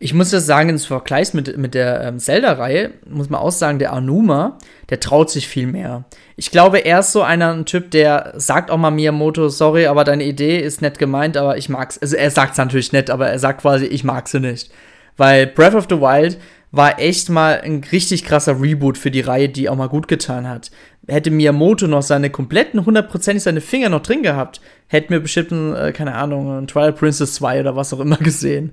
[0.00, 3.80] Ich muss das sagen, im Vergleich mit, mit der ähm, Zelda-Reihe, muss man auch sagen,
[3.80, 4.58] der Anuma,
[4.90, 6.04] der traut sich viel mehr.
[6.36, 10.04] Ich glaube, er ist so einer ein Typ, der sagt auch mal Miyamoto, sorry, aber
[10.04, 11.98] deine Idee ist nett gemeint, aber ich mag's.
[11.98, 14.70] Also er sagt es natürlich nett, aber er sagt quasi, ich mag sie nicht.
[15.16, 16.38] Weil Breath of the Wild
[16.70, 20.48] war echt mal ein richtig krasser Reboot für die Reihe, die auch mal gut getan
[20.48, 20.70] hat.
[21.06, 25.92] Hätte Miyamoto noch seine kompletten, hundertprozentig seine Finger noch drin gehabt, hätten wir bestimmt, äh,
[25.92, 28.72] keine Ahnung, ein Twilight Princess 2 oder was auch immer gesehen.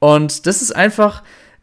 [0.00, 1.22] Und das ist einfach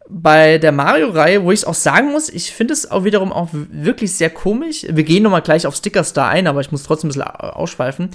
[0.10, 3.50] bei der Mario-Reihe, wo ich es auch sagen muss, ich finde es auch wiederum auch
[3.52, 4.86] wirklich sehr komisch.
[4.90, 8.12] Wir gehen nochmal gleich auf Sticker Star ein, aber ich muss trotzdem ein bisschen ausschweifen.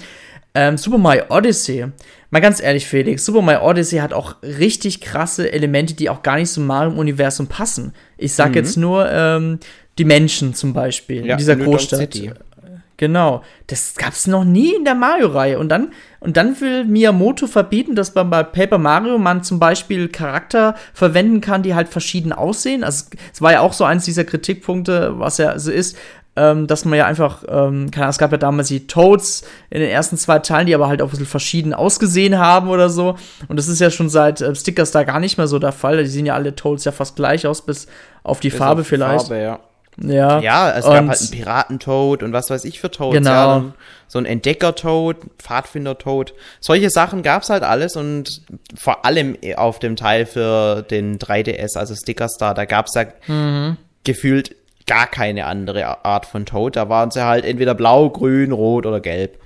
[0.55, 1.85] Ähm, Super Mario Odyssey.
[2.33, 6.37] Mal ganz ehrlich, Felix, Super Mario Odyssey hat auch richtig krasse Elemente, die auch gar
[6.37, 7.93] nicht zum Mario-Universum passen.
[8.17, 8.55] Ich sag mhm.
[8.55, 9.59] jetzt nur ähm,
[9.99, 11.99] die Menschen zum Beispiel ja, in dieser Großstadt.
[11.99, 12.31] City.
[12.97, 13.43] Genau.
[13.67, 15.59] Das gab's noch nie in der Mario-Reihe.
[15.59, 15.91] Und dann,
[16.21, 21.39] und dann will Miyamoto verbieten, dass man bei Paper Mario man zum Beispiel Charakter verwenden
[21.39, 22.83] kann, die halt verschieden aussehen.
[22.83, 25.97] Also, es war ja auch so eins dieser Kritikpunkte, was ja so ist
[26.35, 29.81] ähm, dass man ja einfach, ähm, keine Ahnung, es gab ja damals die Toads in
[29.81, 33.15] den ersten zwei Teilen, die aber halt auch ein bisschen verschieden ausgesehen haben oder so.
[33.47, 35.97] Und das ist ja schon seit äh, Stickers da gar nicht mehr so der Fall.
[35.97, 37.87] Die sehen ja alle Toads ja fast gleich aus, bis
[38.23, 39.27] auf die bis Farbe auf die vielleicht.
[39.27, 39.59] Farbe, ja.
[40.01, 43.15] Ja, ja es gab halt einen Piratentoad und was weiß ich für Toads.
[43.15, 43.29] Genau.
[43.29, 43.73] Ja,
[44.07, 46.33] so ein Entdecker-Toad, Pfadfinder-Toad.
[46.59, 48.41] Solche Sachen gab's halt alles und
[48.75, 53.77] vor allem auf dem Teil für den 3DS, also Sticker Star, da gab's ja mhm.
[54.03, 56.75] gefühlt gar keine andere Art von Toad.
[56.75, 59.39] Da waren sie halt entweder blau, grün, rot oder gelb.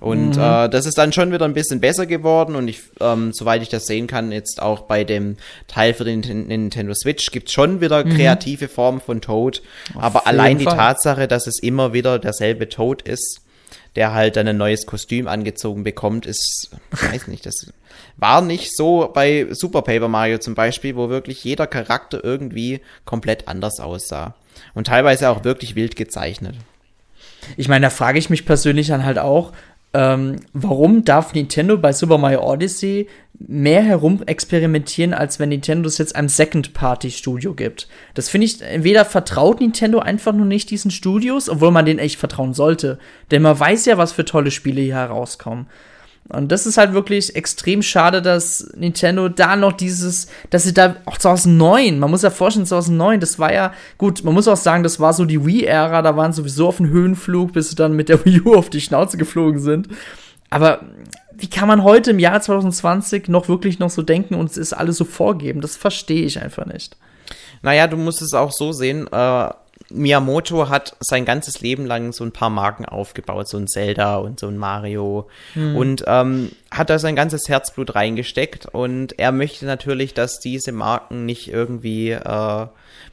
[0.00, 0.42] Und mhm.
[0.42, 3.68] äh, das ist dann schon wieder ein bisschen besser geworden und ich, ähm, soweit ich
[3.68, 7.80] das sehen kann, jetzt auch bei dem Teil für den Nintendo Switch gibt es schon
[7.80, 8.10] wieder mhm.
[8.10, 9.62] kreative Formen von Toad.
[9.94, 10.72] Auf aber allein Fall.
[10.72, 13.40] die Tatsache, dass es immer wieder derselbe Toad ist,
[13.96, 17.72] der halt dann ein neues Kostüm angezogen bekommt, ist, ich weiß nicht, das
[18.16, 23.48] war nicht so bei Super Paper Mario zum Beispiel, wo wirklich jeder Charakter irgendwie komplett
[23.48, 24.34] anders aussah.
[24.74, 26.56] Und teilweise auch wirklich wild gezeichnet.
[27.56, 29.52] Ich meine, da frage ich mich persönlich dann halt auch,
[29.92, 33.08] ähm, warum darf Nintendo bei Super Mario Odyssey
[33.38, 37.86] mehr herum experimentieren, als wenn Nintendo es jetzt einem Second-Party-Studio gibt?
[38.14, 42.18] Das finde ich, entweder vertraut Nintendo einfach nur nicht diesen Studios, obwohl man denen echt
[42.18, 42.98] vertrauen sollte.
[43.30, 45.66] Denn man weiß ja, was für tolle Spiele hier herauskommen.
[46.30, 50.96] Und das ist halt wirklich extrem schade, dass Nintendo da noch dieses, dass sie da
[51.04, 54.82] auch 2009, man muss ja vorstellen, 2009, das war ja, gut, man muss auch sagen,
[54.82, 58.08] das war so die Wii-Ära, da waren sowieso auf dem Höhenflug, bis sie dann mit
[58.08, 59.88] der Wii U auf die Schnauze geflogen sind.
[60.48, 60.80] Aber
[61.36, 64.72] wie kann man heute im Jahr 2020 noch wirklich noch so denken und es ist
[64.72, 65.60] alles so vorgeben?
[65.60, 66.96] Das verstehe ich einfach nicht.
[67.60, 69.48] Naja, du musst es auch so sehen, äh,
[69.94, 74.40] Miyamoto hat sein ganzes Leben lang so ein paar Marken aufgebaut, so ein Zelda und
[74.40, 75.76] so ein Mario hm.
[75.76, 81.24] und ähm, hat da sein ganzes Herzblut reingesteckt und er möchte natürlich, dass diese Marken
[81.26, 82.66] nicht irgendwie äh,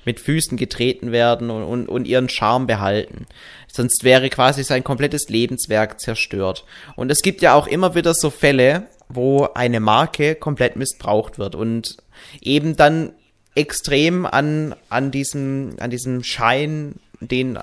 [0.06, 3.28] mit Füßen getreten werden und, und, und ihren Charme behalten.
[3.72, 6.66] Sonst wäre quasi sein komplettes Lebenswerk zerstört.
[6.96, 11.56] Und es gibt ja auch immer wieder so Fälle, wo eine Marke komplett missbraucht wird
[11.56, 11.98] und
[12.42, 13.14] eben dann
[13.56, 17.60] extrem an, an, diesem, an diesem Schein, den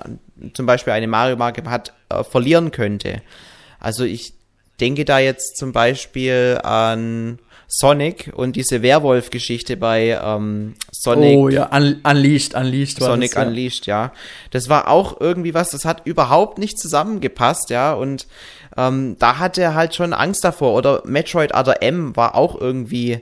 [0.53, 3.21] zum Beispiel eine Mario-Marke hat, äh, verlieren könnte.
[3.79, 4.33] Also ich
[4.79, 11.37] denke da jetzt zum Beispiel an Sonic und diese Werwolf-Geschichte bei ähm, Sonic.
[11.37, 12.99] Oh ja, Un Unleashed, Unleashed.
[12.99, 13.47] War Sonic das, ja.
[13.47, 14.13] Unleashed, ja.
[14.51, 17.93] Das war auch irgendwie was, das hat überhaupt nicht zusammengepasst, ja.
[17.93, 18.27] Und
[18.75, 20.73] ähm, da hatte er halt schon Angst davor.
[20.73, 23.21] Oder Metroid Other M war auch irgendwie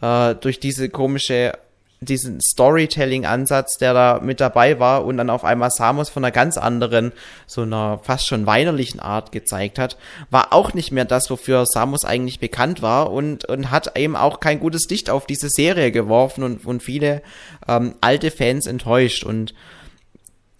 [0.00, 1.54] äh, durch diese komische
[2.02, 6.56] diesen Storytelling-Ansatz, der da mit dabei war und dann auf einmal Samus von einer ganz
[6.56, 7.12] anderen,
[7.46, 9.98] so einer fast schon weinerlichen Art gezeigt hat,
[10.30, 14.40] war auch nicht mehr das, wofür Samus eigentlich bekannt war und, und hat eben auch
[14.40, 17.20] kein gutes Licht auf diese Serie geworfen und, und viele
[17.68, 19.22] ähm, alte Fans enttäuscht.
[19.22, 19.52] Und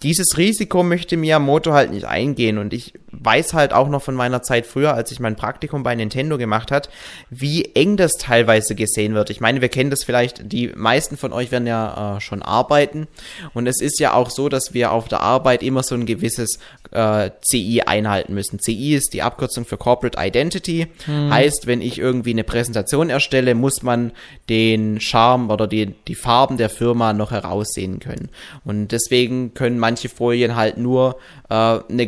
[0.02, 2.58] dieses Risiko möchte Miyamoto halt nicht eingehen.
[2.58, 5.94] Und ich weiß halt auch noch von meiner Zeit früher, als ich mein Praktikum bei
[5.94, 6.90] Nintendo gemacht hat,
[7.28, 9.30] wie eng das teilweise gesehen wird.
[9.30, 13.08] Ich meine, wir kennen das vielleicht, die meisten von euch werden ja äh, schon arbeiten
[13.54, 16.58] und es ist ja auch so, dass wir auf der Arbeit immer so ein gewisses
[16.92, 18.58] äh, CI einhalten müssen.
[18.58, 20.88] CI ist die Abkürzung für Corporate Identity.
[21.04, 21.32] Hm.
[21.32, 24.12] Heißt, wenn ich irgendwie eine Präsentation erstelle, muss man
[24.48, 28.28] den Charme oder die, die Farben der Firma noch heraussehen können.
[28.64, 31.16] Und deswegen können manche Folien halt nur
[31.48, 32.06] äh, eine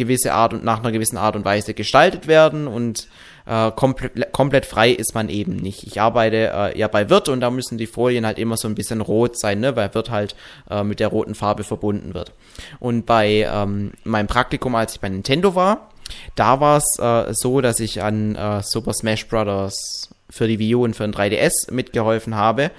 [0.00, 3.06] gewisse Art und nach einer gewissen Art und Weise gestaltet werden und
[3.46, 5.84] äh, komplett, komplett frei ist man eben nicht.
[5.84, 8.74] Ich arbeite äh, ja bei Wirt und da müssen die Folien halt immer so ein
[8.74, 10.34] bisschen rot sein, ne, weil Wirt halt
[10.70, 12.32] äh, mit der roten Farbe verbunden wird.
[12.78, 15.90] Und bei ähm, meinem Praktikum, als ich bei Nintendo war,
[16.34, 20.08] da war es äh, so, dass ich an äh, Super Smash Bros.
[20.30, 22.70] Für die Wii U und für den 3DS mitgeholfen habe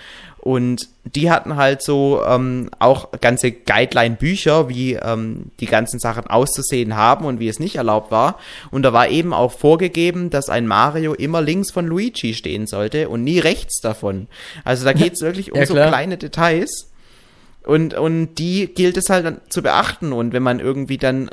[0.41, 6.95] und die hatten halt so ähm, auch ganze Guideline-Bücher, wie ähm, die ganzen Sachen auszusehen
[6.95, 8.39] haben und wie es nicht erlaubt war.
[8.71, 13.07] Und da war eben auch vorgegeben, dass ein Mario immer links von Luigi stehen sollte
[13.07, 14.27] und nie rechts davon.
[14.63, 16.91] Also da geht es wirklich um ja, so kleine Details.
[17.63, 20.11] Und, und die gilt es halt zu beachten.
[20.11, 21.29] Und wenn man irgendwie dann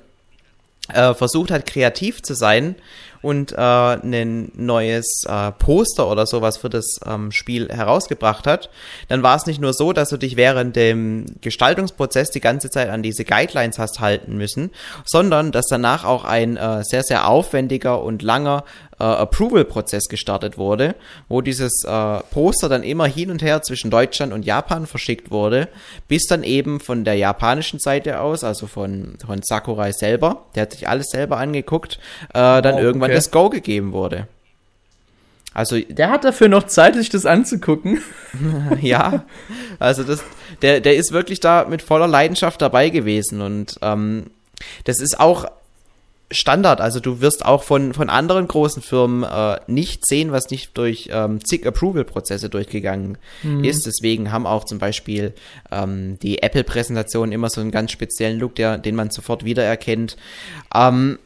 [0.92, 2.76] äh, versucht hat, kreativ zu sein
[3.20, 8.70] und äh, ein neues äh, Poster oder sowas für das ähm, Spiel herausgebracht hat,
[9.08, 12.88] dann war es nicht nur so, dass du dich während dem Gestaltungsprozess die ganze Zeit
[12.90, 14.70] an diese Guidelines hast halten müssen,
[15.04, 18.64] sondern dass danach auch ein äh, sehr, sehr aufwendiger und langer
[18.98, 20.94] äh, Approval-Prozess gestartet wurde,
[21.28, 25.68] wo dieses äh, Poster dann immer hin und her zwischen Deutschland und Japan verschickt wurde,
[26.08, 30.72] bis dann eben von der japanischen Seite aus, also von, von Sakurai selber, der hat
[30.72, 31.98] sich alles selber angeguckt,
[32.30, 33.16] äh, dann oh, irgendwann okay.
[33.16, 34.26] das Go gegeben wurde.
[35.54, 38.00] Also der hat dafür noch Zeit, sich das anzugucken.
[38.80, 39.24] ja,
[39.78, 40.22] also das,
[40.62, 44.30] der, der ist wirklich da mit voller Leidenschaft dabei gewesen und ähm,
[44.84, 45.46] das ist auch
[46.30, 46.80] Standard.
[46.80, 51.08] Also du wirst auch von, von anderen großen Firmen äh, nicht sehen, was nicht durch
[51.10, 53.64] ähm, zig Approval-Prozesse durchgegangen mhm.
[53.64, 53.86] ist.
[53.86, 55.32] Deswegen haben auch zum Beispiel
[55.70, 60.16] ähm, die Apple-Präsentationen immer so einen ganz speziellen Look, der, den man sofort wiedererkennt.
[60.74, 61.18] Ähm,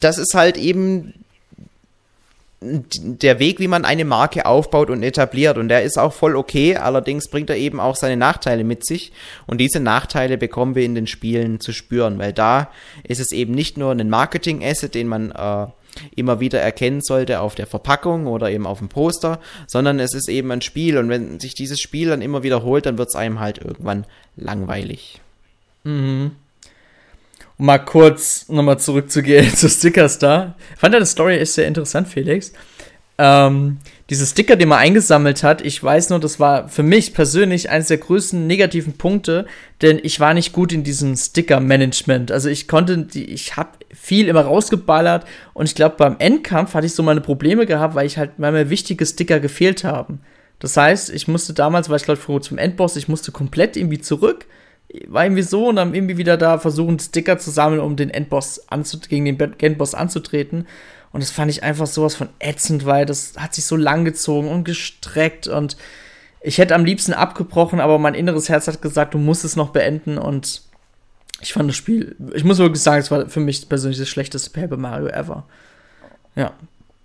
[0.00, 1.14] das ist halt eben
[2.60, 5.58] der Weg, wie man eine Marke aufbaut und etabliert.
[5.58, 6.76] Und der ist auch voll okay.
[6.76, 9.12] Allerdings bringt er eben auch seine Nachteile mit sich.
[9.46, 12.70] Und diese Nachteile bekommen wir in den Spielen zu spüren, weil da
[13.04, 15.66] ist es eben nicht nur ein Marketing-Asset, den man äh,
[16.16, 20.28] immer wieder erkennen sollte auf der Verpackung oder eben auf dem Poster, sondern es ist
[20.28, 20.98] eben ein Spiel.
[20.98, 24.04] Und wenn sich dieses Spiel dann immer wiederholt, dann wird es einem halt irgendwann
[24.36, 25.20] langweilig.
[25.84, 26.32] Mhm
[27.58, 30.54] um mal kurz nochmal zurückzugehen zu Stickers da.
[30.74, 32.52] Ich fand deine Story echt sehr interessant, Felix.
[33.18, 33.78] Ähm,
[34.10, 37.88] diese Sticker, die man eingesammelt hat, ich weiß nur, das war für mich persönlich eines
[37.88, 39.44] der größten negativen Punkte,
[39.82, 42.30] denn ich war nicht gut in diesem Sticker-Management.
[42.30, 46.94] Also ich konnte, ich habe viel immer rausgeballert und ich glaube, beim Endkampf hatte ich
[46.94, 50.20] so meine Probleme gehabt, weil ich halt, mir wichtige Sticker gefehlt haben.
[50.60, 54.46] Das heißt, ich musste damals, weil ich glaube, zum Endboss, ich musste komplett irgendwie zurück
[55.06, 58.66] war irgendwie so und dann irgendwie wieder da versuchen, Sticker zu sammeln, um den Endboss
[59.08, 60.66] gegen den Endboss anzutreten.
[61.12, 64.48] Und das fand ich einfach sowas von ätzend, weil das hat sich so lang gezogen
[64.48, 65.76] und gestreckt und
[66.40, 69.70] ich hätte am liebsten abgebrochen, aber mein inneres Herz hat gesagt, du musst es noch
[69.70, 70.62] beenden und
[71.40, 74.50] ich fand das Spiel, ich muss wirklich sagen, es war für mich persönlich das schlechteste
[74.50, 75.44] Paper Mario ever.
[76.36, 76.52] Ja.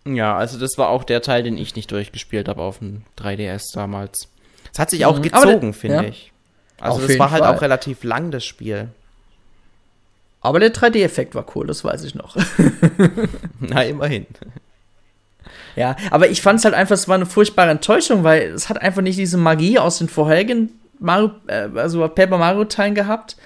[0.06, 3.74] Ja, also das war auch der Teil, den ich nicht durchgespielt habe auf dem 3DS
[3.74, 4.28] damals.
[4.72, 6.04] Es hat sich auch mhm, gezogen, finde ja.
[6.04, 6.33] ich.
[6.84, 7.56] Also auf das war halt Fall.
[7.56, 8.89] auch relativ lang, das Spiel.
[10.41, 12.36] Aber der 3D-Effekt war cool, das weiß ich noch.
[13.60, 14.26] Na, immerhin.
[15.76, 18.80] Ja, aber ich fand es halt einfach, es war eine furchtbare Enttäuschung, weil es hat
[18.80, 20.69] einfach nicht diese Magie aus den vorherigen
[21.00, 23.38] Mario, äh, also Paper Mario-Teilen gehabt.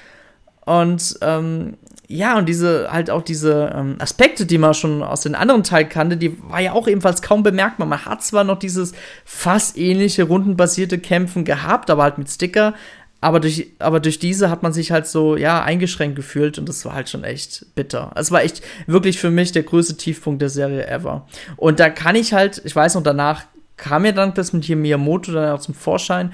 [0.66, 1.78] Und ähm,
[2.10, 5.90] ja, und diese, halt auch diese ähm, Aspekte, die man schon aus den anderen Teilen
[5.90, 7.88] kannte, die war ja auch ebenfalls kaum bemerkbar.
[7.88, 8.94] Man hat zwar noch dieses
[9.26, 12.74] fast ähnliche rundenbasierte Kämpfen gehabt, aber halt mit Sticker,
[13.20, 16.86] aber durch, aber durch diese hat man sich halt so, ja, eingeschränkt gefühlt und das
[16.86, 18.12] war halt schon echt bitter.
[18.16, 21.28] Es war echt wirklich für mich der größte Tiefpunkt der Serie ever.
[21.56, 23.44] Und da kann ich halt, ich weiß noch, danach
[23.76, 26.34] kam ja dann das mit hier Miyamoto dann auch zum Vorschein.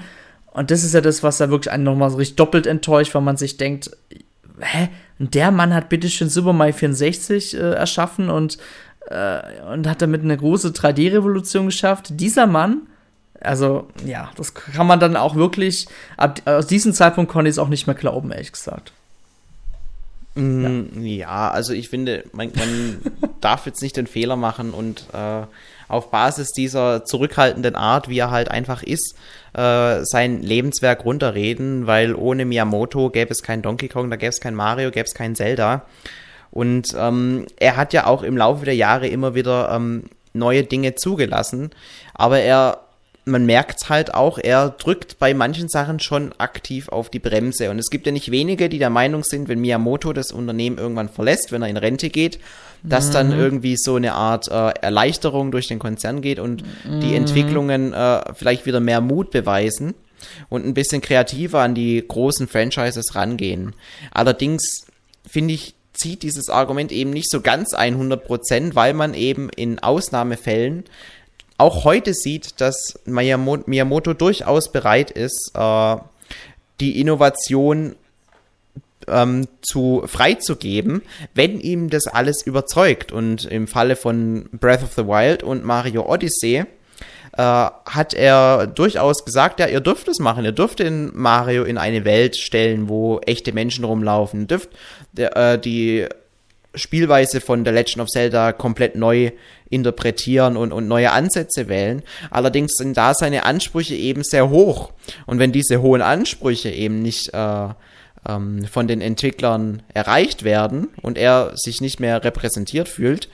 [0.52, 3.22] Und das ist ja das, was da wirklich einen nochmal so richtig doppelt enttäuscht, weil
[3.22, 3.90] man sich denkt,
[4.60, 4.88] hä?
[5.18, 8.58] Und der Mann hat bitteschön Super Mario 64 äh, erschaffen und,
[9.08, 9.40] äh,
[9.72, 12.08] und hat damit eine große 3D-Revolution geschafft.
[12.10, 12.82] Dieser Mann
[13.44, 17.58] also, ja, das kann man dann auch wirklich, ab, aus diesem Zeitpunkt konnte ich es
[17.58, 18.92] auch nicht mehr glauben, ehrlich gesagt.
[20.34, 21.16] Mm, ja.
[21.16, 21.50] ja.
[21.50, 22.98] also ich finde, man, man
[23.40, 25.42] darf jetzt nicht den Fehler machen und äh,
[25.88, 29.16] auf Basis dieser zurückhaltenden Art, wie er halt einfach ist,
[29.52, 34.40] äh, sein Lebenswerk runterreden, weil ohne Miyamoto gäbe es kein Donkey Kong, da gäbe es
[34.40, 35.82] kein Mario, gäbe es kein Zelda.
[36.50, 40.94] Und ähm, er hat ja auch im Laufe der Jahre immer wieder ähm, neue Dinge
[40.94, 41.70] zugelassen,
[42.14, 42.83] aber er
[43.24, 47.70] man merkt halt auch, er drückt bei manchen Sachen schon aktiv auf die Bremse.
[47.70, 51.08] Und es gibt ja nicht wenige, die der Meinung sind, wenn Miyamoto das Unternehmen irgendwann
[51.08, 52.38] verlässt, wenn er in Rente geht,
[52.82, 53.12] dass mhm.
[53.12, 57.00] dann irgendwie so eine Art äh, Erleichterung durch den Konzern geht und mhm.
[57.00, 59.94] die Entwicklungen äh, vielleicht wieder mehr Mut beweisen
[60.50, 63.74] und ein bisschen kreativer an die großen Franchises rangehen.
[64.10, 64.86] Allerdings
[65.26, 69.78] finde ich, zieht dieses Argument eben nicht so ganz 100 Prozent, weil man eben in
[69.78, 70.84] Ausnahmefällen
[71.56, 75.96] auch heute sieht, dass Miyamoto durchaus bereit ist, äh,
[76.80, 77.94] die Innovation
[79.06, 81.02] ähm, zu freizugeben,
[81.34, 83.12] wenn ihm das alles überzeugt.
[83.12, 86.64] Und im Falle von Breath of the Wild und Mario Odyssey
[87.36, 91.78] äh, hat er durchaus gesagt, ja, ihr dürft es machen, ihr dürft den Mario in
[91.78, 94.70] eine Welt stellen, wo echte Menschen rumlaufen, ihr dürft
[95.16, 96.06] äh, die
[96.74, 99.30] Spielweise von The Legend of Zelda komplett neu
[99.70, 102.02] interpretieren und, und neue Ansätze wählen.
[102.30, 104.92] Allerdings sind da seine Ansprüche eben sehr hoch.
[105.26, 107.68] Und wenn diese hohen Ansprüche eben nicht äh,
[108.28, 113.28] ähm, von den Entwicklern erreicht werden und er sich nicht mehr repräsentiert fühlt,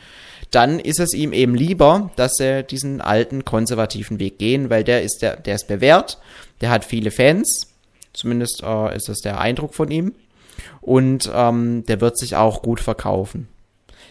[0.50, 5.02] dann ist es ihm eben lieber, dass er diesen alten konservativen Weg gehen, weil der
[5.02, 6.18] ist der, der ist bewährt,
[6.60, 7.68] der hat viele Fans,
[8.12, 10.12] zumindest äh, ist das der Eindruck von ihm
[10.80, 13.48] und ähm, der wird sich auch gut verkaufen.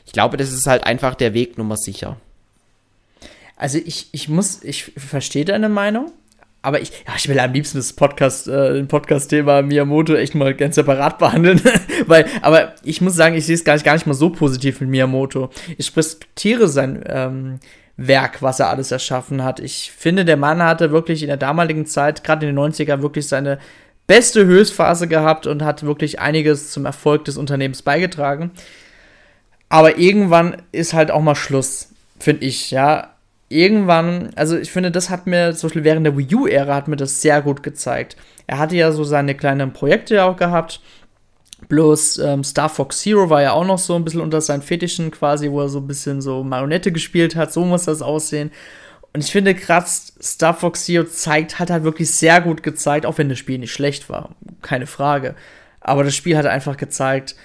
[0.05, 2.17] Ich glaube, das ist halt einfach der Weg Nummer sicher.
[3.55, 6.12] Also ich, ich muss, ich verstehe deine Meinung,
[6.62, 10.75] aber ich, ja, ich will am liebsten das Podcast, äh, Podcast-Thema Miyamoto echt mal ganz
[10.75, 11.62] separat behandeln.
[12.07, 14.81] Weil, aber ich muss sagen, ich sehe es gar nicht, gar nicht mal so positiv
[14.81, 15.49] mit Miyamoto.
[15.77, 17.59] Ich respektiere sein ähm,
[17.95, 19.59] Werk, was er alles erschaffen hat.
[19.59, 23.27] Ich finde, der Mann hatte wirklich in der damaligen Zeit, gerade in den 90er, wirklich
[23.27, 23.59] seine
[24.10, 28.50] beste Höchstphase gehabt und hat wirklich einiges zum Erfolg des Unternehmens beigetragen.
[29.69, 33.13] Aber irgendwann ist halt auch mal Schluss, finde ich, ja.
[33.50, 36.95] Irgendwann, also ich finde, das hat mir, zum Beispiel während der Wii U-Ära hat mir
[36.95, 38.17] das sehr gut gezeigt.
[38.48, 40.82] Er hatte ja so seine kleinen Projekte auch gehabt.
[41.67, 45.12] Bloß ähm, Star Fox Zero war ja auch noch so ein bisschen unter seinen Fetischen
[45.12, 47.54] quasi, wo er so ein bisschen so Marionette gespielt hat.
[47.54, 48.52] So muss das aussehen.
[49.13, 53.17] Und ich finde, gerade Star Fox Zero zeigt, hat halt wirklich sehr gut gezeigt, auch
[53.17, 55.36] wenn das Spiel nicht schlecht war, keine Frage.
[55.82, 57.36] Aber das Spiel hat einfach gezeigt,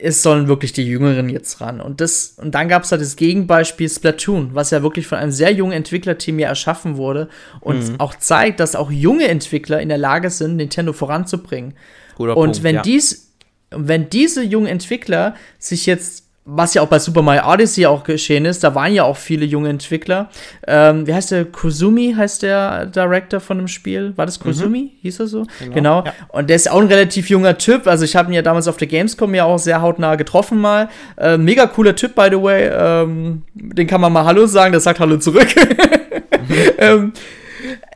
[0.00, 1.80] es sollen wirklich die Jüngeren jetzt ran.
[1.80, 5.32] Und, das, und dann gab es halt das Gegenbeispiel Splatoon, was ja wirklich von einem
[5.32, 7.28] sehr jungen Entwicklerteam ja erschaffen wurde
[7.60, 8.00] und mhm.
[8.00, 11.74] auch zeigt, dass auch junge Entwickler in der Lage sind, Nintendo voranzubringen.
[12.16, 12.82] Guter und Punkt, wenn ja.
[12.82, 13.32] dies,
[13.70, 18.46] wenn diese jungen Entwickler sich jetzt was ja auch bei Super Mario Odyssey auch geschehen
[18.46, 20.30] ist, da waren ja auch viele junge Entwickler.
[20.66, 21.44] Ähm, wie heißt der?
[21.44, 24.16] Kozumi heißt der Director von dem Spiel.
[24.16, 24.92] War das Kozumi?
[24.94, 24.98] Mhm.
[25.02, 25.46] Hieß er so?
[25.60, 25.74] Genau.
[25.74, 26.04] genau.
[26.06, 26.14] Ja.
[26.28, 27.86] Und der ist auch ein relativ junger Typ.
[27.86, 30.88] Also ich habe ihn ja damals auf der Gamescom ja auch sehr hautnah getroffen mal.
[31.18, 32.70] Äh, mega cooler Typ, by the way.
[32.72, 35.48] Ähm, den kann man mal Hallo sagen, der sagt Hallo zurück.
[35.54, 36.54] mhm.
[36.78, 37.12] ähm,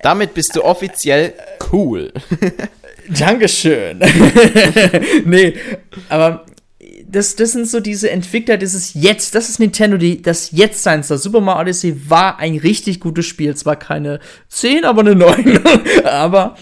[0.03, 1.33] Damit bist du offiziell
[1.72, 2.12] cool.
[3.09, 3.99] Dankeschön.
[5.24, 5.55] nee,
[6.11, 6.45] aber
[7.13, 10.83] das, das sind so diese Entwickler, das ist jetzt, das ist Nintendo, die, das jetzt
[10.83, 11.19] sein soll.
[11.19, 13.55] Super Mario Odyssey war ein richtig gutes Spiel.
[13.55, 15.61] Zwar keine 10, aber eine 9.
[16.05, 16.57] aber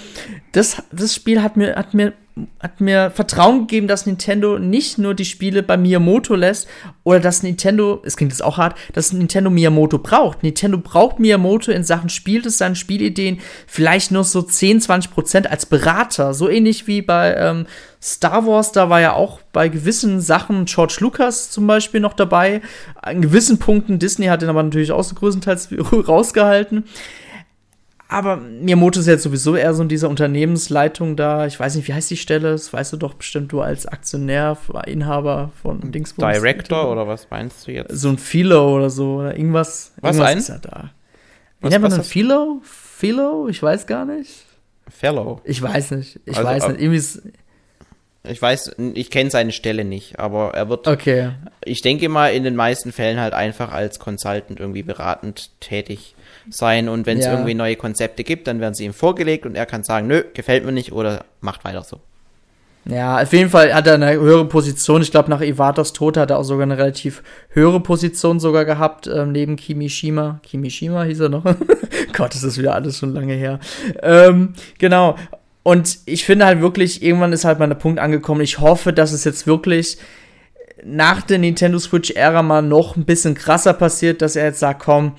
[0.53, 2.13] das, das Spiel hat mir, hat mir
[2.59, 6.69] hat mir Vertrauen gegeben, dass Nintendo nicht nur die Spiele bei Miyamoto lässt
[7.05, 10.43] oder dass Nintendo, es klingt jetzt auch hart, dass Nintendo Miyamoto braucht.
[10.43, 16.33] Nintendo braucht Miyamoto in Sachen Spieldesign, Spielideen vielleicht nur so 10, 20 Prozent als Berater.
[16.33, 17.67] So ähnlich wie bei ähm,
[18.03, 22.63] Star Wars, da war ja auch bei gewissen Sachen George Lucas zum Beispiel noch dabei.
[22.95, 25.69] An gewissen Punkten, Disney hat den aber natürlich auch so größtenteils
[26.09, 26.85] rausgehalten.
[28.09, 31.47] Aber Miyamoto ist jetzt sowieso eher so in dieser Unternehmensleitung da.
[31.47, 32.51] Ich weiß nicht, wie heißt die Stelle?
[32.53, 36.35] Das weißt du doch bestimmt, du als Aktionär, Inhaber von Dingsbums.
[36.37, 37.95] Director oder was meinst du jetzt?
[37.95, 39.93] So ein Philo oder so oder irgendwas.
[40.01, 40.39] Was irgendwas ein?
[40.39, 40.91] ist ja da.
[41.61, 42.61] Wie nennt man einen Philo?
[42.65, 43.47] Philo?
[43.49, 44.45] Ich weiß gar nicht.
[44.89, 45.41] Fellow.
[45.45, 46.19] Ich weiß nicht.
[46.25, 46.81] Ich Also, weiß äh, nicht.
[46.81, 47.23] Irgendwie ist,
[48.23, 51.31] Ich weiß, ich kenne seine Stelle nicht, aber er wird, okay.
[51.65, 56.15] ich denke mal, in den meisten Fällen halt einfach als Consultant irgendwie beratend tätig
[56.51, 56.91] sein.
[56.91, 57.33] Und wenn es Ja.
[57.33, 60.67] irgendwie neue Konzepte gibt, dann werden sie ihm vorgelegt und er kann sagen, nö, gefällt
[60.67, 62.01] mir nicht oder macht weiter so.
[62.87, 65.03] Ja, auf jeden Fall hat er eine höhere Position.
[65.03, 69.07] Ich glaube, nach Iwatas Tod hat er auch sogar eine relativ höhere Position sogar gehabt,
[69.07, 70.41] ähm, neben Kimishima.
[70.43, 71.45] Kimishima hieß er noch.
[72.15, 73.61] Gott, das ist wieder alles schon lange her.
[74.03, 75.17] Ähm, genau.
[75.63, 78.41] Und ich finde halt wirklich, irgendwann ist halt mal der Punkt angekommen.
[78.41, 79.99] Ich hoffe, dass es jetzt wirklich
[80.85, 85.13] nach der Nintendo Switch-Ära mal noch ein bisschen krasser passiert, dass er jetzt sagt, komm,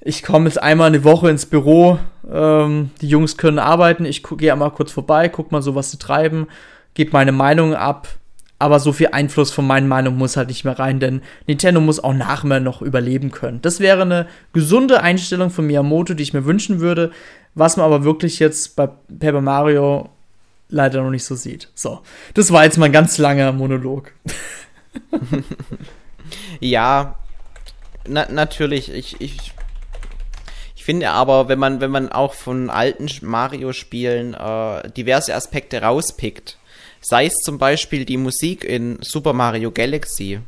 [0.00, 1.98] ich komme jetzt einmal eine Woche ins Büro,
[2.30, 5.98] ähm, die Jungs können arbeiten, ich gehe einmal kurz vorbei, guck mal so, was sie
[5.98, 6.46] treiben,
[6.94, 8.08] gebe meine Meinung ab,
[8.58, 12.02] aber so viel Einfluss von meinen Meinungen muss halt nicht mehr rein, denn Nintendo muss
[12.02, 13.62] auch nach mir noch überleben können.
[13.62, 17.10] Das wäre eine gesunde Einstellung von Miyamoto, die ich mir wünschen würde,
[17.58, 20.08] was man aber wirklich jetzt bei Paper Mario
[20.68, 21.68] leider noch nicht so sieht.
[21.74, 22.00] So,
[22.34, 24.12] das war jetzt mein ganz langer Monolog.
[26.60, 27.18] Ja,
[28.06, 28.92] na, natürlich.
[28.92, 29.52] Ich, ich,
[30.76, 36.58] ich finde aber, wenn man, wenn man auch von alten Mario-Spielen äh, diverse Aspekte rauspickt,
[37.00, 40.40] sei es zum Beispiel die Musik in Super Mario Galaxy,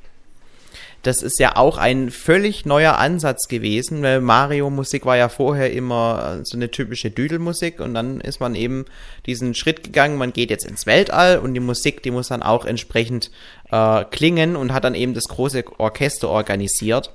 [1.02, 6.40] das ist ja auch ein völlig neuer Ansatz gewesen, weil Mario-Musik war ja vorher immer
[6.40, 8.84] äh, so eine typische Düdelmusik und dann ist man eben
[9.26, 12.66] diesen Schritt gegangen, man geht jetzt ins Weltall und die Musik, die muss dann auch
[12.66, 13.30] entsprechend
[13.70, 17.12] äh, klingen und hat dann eben das große Orchester organisiert.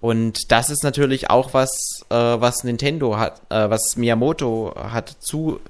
[0.00, 1.70] Und das ist natürlich auch was,
[2.10, 5.60] äh, was Nintendo hat, äh, was Miyamoto hat zu,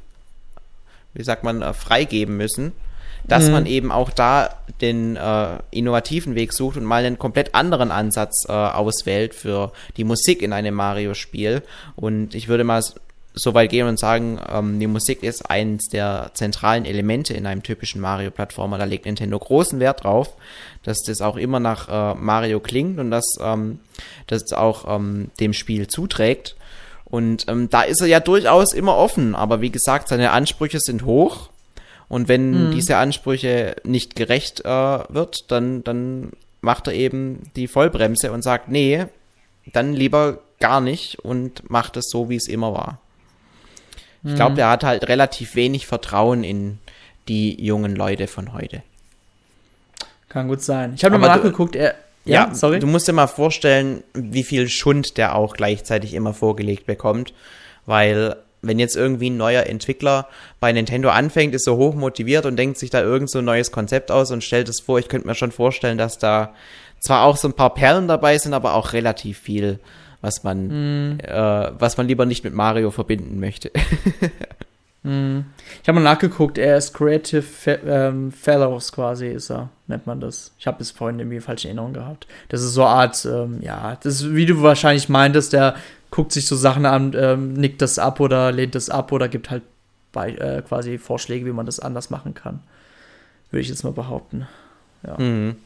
[1.13, 2.73] wie sagt man, äh, freigeben müssen,
[3.27, 3.53] dass Mhm.
[3.53, 4.51] man eben auch da
[4.81, 10.05] den äh, innovativen Weg sucht und mal einen komplett anderen Ansatz äh, auswählt für die
[10.05, 11.63] Musik in einem Mario-Spiel.
[11.97, 12.83] Und ich würde mal
[13.37, 17.63] so weit gehen und sagen, ähm, die Musik ist eines der zentralen Elemente in einem
[17.63, 18.79] typischen Mario-Plattformer.
[18.79, 20.35] Da legt Nintendo großen Wert drauf,
[20.85, 23.81] dass das auch immer nach äh, Mario klingt und dass ähm,
[24.29, 26.55] das auch ähm, dem Spiel zuträgt.
[27.05, 31.05] Und ähm, da ist er ja durchaus immer offen, aber wie gesagt, seine Ansprüche sind
[31.05, 31.51] hoch.
[32.15, 38.31] Und wenn diese Ansprüche nicht gerecht äh, wird, dann, dann macht er eben die Vollbremse
[38.31, 39.07] und sagt, nee,
[39.73, 43.01] dann lieber gar nicht und macht es so, wie es immer war.
[44.23, 46.79] Ich glaube, er hat halt relativ wenig Vertrauen in
[47.27, 48.85] die jungen Leute von heute.
[50.29, 50.93] Kann gut sein.
[50.95, 51.97] Ich habe nochmal nachgeguckt, er.
[52.25, 52.79] Ja, sorry.
[52.79, 57.35] Du musst dir mal vorstellen, wie viel Schund der auch gleichzeitig immer vorgelegt bekommt.
[57.87, 58.37] Weil,
[58.67, 60.29] wenn jetzt irgendwie ein neuer Entwickler
[60.61, 63.73] bei Nintendo anfängt, ist so hoch motiviert und denkt sich da irgend so ein neues
[63.73, 66.55] Konzept aus und stellt es vor, ich könnte mir schon vorstellen, dass da
[67.01, 69.79] zwar auch so ein paar Perlen dabei sind, aber auch relativ viel,
[70.21, 73.71] was man, äh, was man lieber nicht mit Mario verbinden möchte.
[75.07, 80.19] Ich habe mal nachgeguckt, er ist Creative Fe ähm, Fellows quasi, ist er, nennt man
[80.19, 80.53] das.
[80.59, 82.27] Ich habe bis vorhin irgendwie falsche Erinnerung gehabt.
[82.49, 85.75] Das ist so eine Art, ähm, ja, das ist, wie du wahrscheinlich meintest, der
[86.15, 89.51] guckt sich so Sachen an, ähm, nickt das ab oder lehnt das ab oder gibt
[89.51, 89.65] halt
[90.13, 92.63] bei, äh, quasi Vorschläge, wie man das anders machen kann.
[93.51, 94.47] Würde ich jetzt mal behaupten.
[95.19, 95.57] mhm.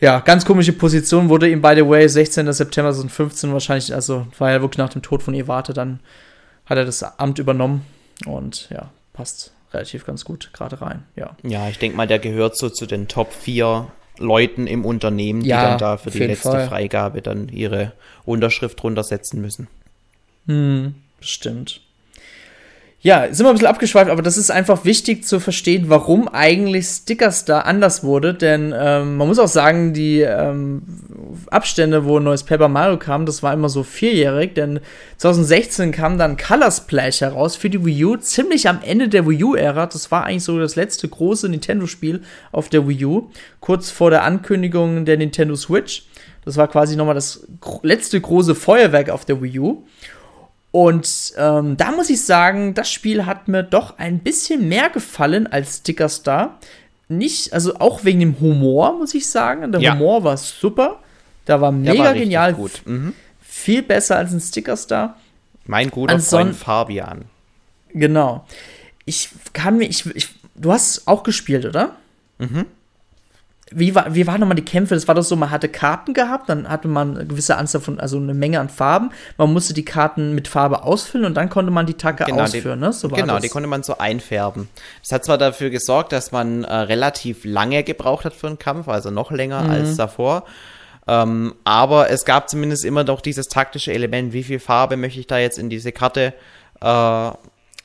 [0.00, 2.52] Ja, ganz komische Position wurde ihm, by the way, 16.
[2.52, 6.00] September 2015 wahrscheinlich, also war ja wirklich nach dem Tod von Iwate, dann
[6.66, 7.86] hat er das Amt übernommen
[8.26, 11.36] und ja, passt relativ ganz gut gerade rein, ja.
[11.44, 13.86] Ja, ich denke mal, der gehört so zu den Top 4
[14.18, 16.68] Leuten im Unternehmen, die Ja, dann da für die letzte Fall.
[16.68, 17.92] Freigabe dann ihre
[18.24, 19.68] Unterschrift drunter setzen müssen.
[20.46, 21.80] Hm, bestimmt.
[23.04, 26.86] Ja, sind wir ein bisschen abgeschweift, aber das ist einfach wichtig zu verstehen, warum eigentlich
[26.86, 28.32] Stickers da anders wurde.
[28.32, 30.80] Denn ähm, man muss auch sagen, die ähm,
[31.50, 34.54] Abstände, wo ein neues Paper Mario kam, das war immer so vierjährig.
[34.54, 34.80] Denn
[35.18, 39.44] 2016 kam dann Color Splash heraus für die Wii U, ziemlich am Ende der Wii
[39.44, 39.84] U-Ära.
[39.84, 43.30] Das war eigentlich so das letzte große Nintendo-Spiel auf der Wii U,
[43.60, 46.06] kurz vor der Ankündigung der Nintendo Switch.
[46.46, 47.46] Das war quasi nochmal das
[47.82, 49.84] letzte große Feuerwerk auf der Wii U.
[50.74, 55.46] Und ähm, da muss ich sagen, das Spiel hat mir doch ein bisschen mehr gefallen
[55.46, 56.58] als Sticker Star.
[57.06, 59.70] Nicht, also auch wegen dem Humor, muss ich sagen.
[59.70, 59.94] Der ja.
[59.94, 60.98] Humor war super.
[61.44, 62.54] Da war mega war genial.
[62.54, 62.82] Gut.
[62.86, 63.14] Mhm.
[63.40, 65.16] Viel besser als ein Sticker Star.
[65.64, 67.24] Mein guter Anson Freund Fabian.
[67.92, 68.44] Genau.
[69.04, 71.94] Ich kann mir, ich, ich, du hast auch gespielt, oder?
[72.38, 72.66] Mhm
[73.70, 74.94] wie war, wie waren nochmal die Kämpfe?
[74.94, 77.98] Das war doch so, man hatte Karten gehabt, dann hatte man eine gewisse Anzahl von,
[77.98, 79.10] also eine Menge an Farben.
[79.38, 82.80] Man musste die Karten mit Farbe ausfüllen und dann konnte man die Tacke genau, ausführen,
[82.80, 82.92] die, ne?
[82.92, 83.42] So genau, das.
[83.42, 84.68] die konnte man so einfärben.
[85.02, 88.88] Das hat zwar dafür gesorgt, dass man äh, relativ lange gebraucht hat für einen Kampf,
[88.88, 89.70] also noch länger mhm.
[89.70, 90.44] als davor.
[91.06, 95.26] Ähm, aber es gab zumindest immer doch dieses taktische Element, wie viel Farbe möchte ich
[95.26, 96.34] da jetzt in diese Karte
[96.82, 97.30] äh,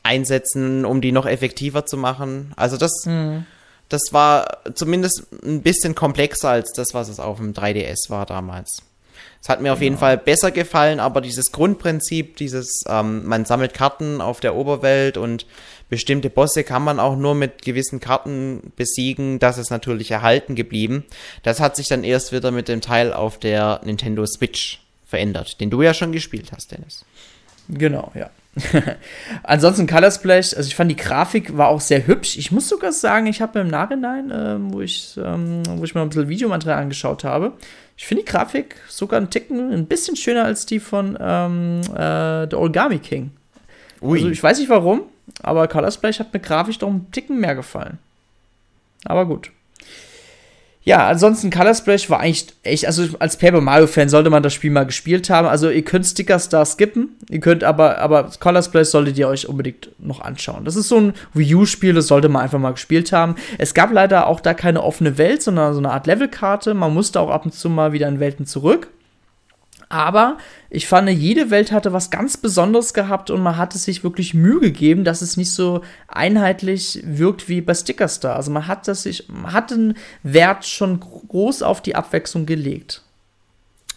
[0.03, 2.51] einsetzen, um die noch effektiver zu machen.
[2.57, 3.05] Also das.
[3.05, 3.45] Mhm
[3.89, 8.83] das war zumindest ein bisschen komplexer als das, was es auf dem 3DS war damals.
[9.41, 10.01] Es hat mir auf jeden genau.
[10.01, 15.45] Fall besser gefallen, aber dieses Grundprinzip, dieses, ähm, man sammelt Karten auf der Oberwelt und
[15.89, 21.05] bestimmte Bosse kann man auch nur mit gewissen Karten besiegen, das ist natürlich erhalten geblieben.
[21.43, 25.69] Das hat sich dann erst wieder mit dem Teil auf der Nintendo Switch verändert, den
[25.69, 27.05] du ja schon gespielt hast, Dennis.
[27.69, 28.29] Genau, ja.
[29.43, 32.37] Ansonsten Color Splash, also ich fand die Grafik war auch sehr hübsch.
[32.37, 36.01] Ich muss sogar sagen, ich habe im Nachhinein, äh, wo, ich, ähm, wo ich mir
[36.01, 37.53] ein bisschen Videomaterial angeschaut habe,
[37.97, 42.47] ich finde die Grafik sogar einen Ticken ein bisschen schöner als die von ähm, äh,
[42.49, 43.31] The Origami King.
[44.01, 44.17] Ui.
[44.17, 45.01] Also ich weiß nicht warum,
[45.43, 47.97] aber Color Splash hat mir grafisch doch einen Ticken mehr gefallen.
[49.05, 49.51] Aber gut.
[50.89, 54.55] Ja, ansonsten Color Splash war eigentlich echt, also als Paper Mario Fan sollte man das
[54.55, 55.47] Spiel mal gespielt haben.
[55.47, 59.47] Also ihr könnt Stickers da skippen, ihr könnt aber, aber Color Splash solltet ihr euch
[59.47, 60.65] unbedingt noch anschauen.
[60.65, 63.35] Das ist so ein Wii U Spiel, das sollte man einfach mal gespielt haben.
[63.59, 66.73] Es gab leider auch da keine offene Welt, sondern so eine Art Levelkarte.
[66.73, 68.87] Man musste auch ab und zu mal wieder in Welten zurück.
[69.89, 70.37] Aber
[70.69, 74.59] ich fand, jede Welt hatte was ganz Besonderes gehabt und man hatte sich wirklich Mühe
[74.59, 78.35] gegeben, dass es nicht so einheitlich wirkt wie bei Stickerstar.
[78.35, 83.01] Also man hat das sich, man hat den Wert schon groß auf die Abwechslung gelegt.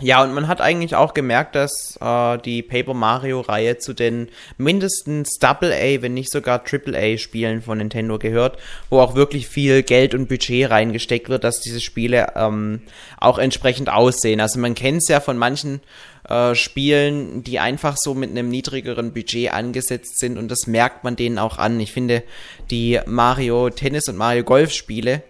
[0.00, 5.38] Ja, und man hat eigentlich auch gemerkt, dass äh, die Paper Mario-Reihe zu den mindestens
[5.38, 8.58] Double A, wenn nicht sogar Triple A-Spielen von Nintendo gehört,
[8.90, 12.82] wo auch wirklich viel Geld und Budget reingesteckt wird, dass diese Spiele ähm,
[13.18, 14.40] auch entsprechend aussehen.
[14.40, 15.80] Also man kennt es ja von manchen
[16.28, 21.14] äh, Spielen, die einfach so mit einem niedrigeren Budget angesetzt sind und das merkt man
[21.14, 21.78] denen auch an.
[21.78, 22.24] Ich finde,
[22.70, 25.22] die Mario Tennis und Mario Golf Spiele,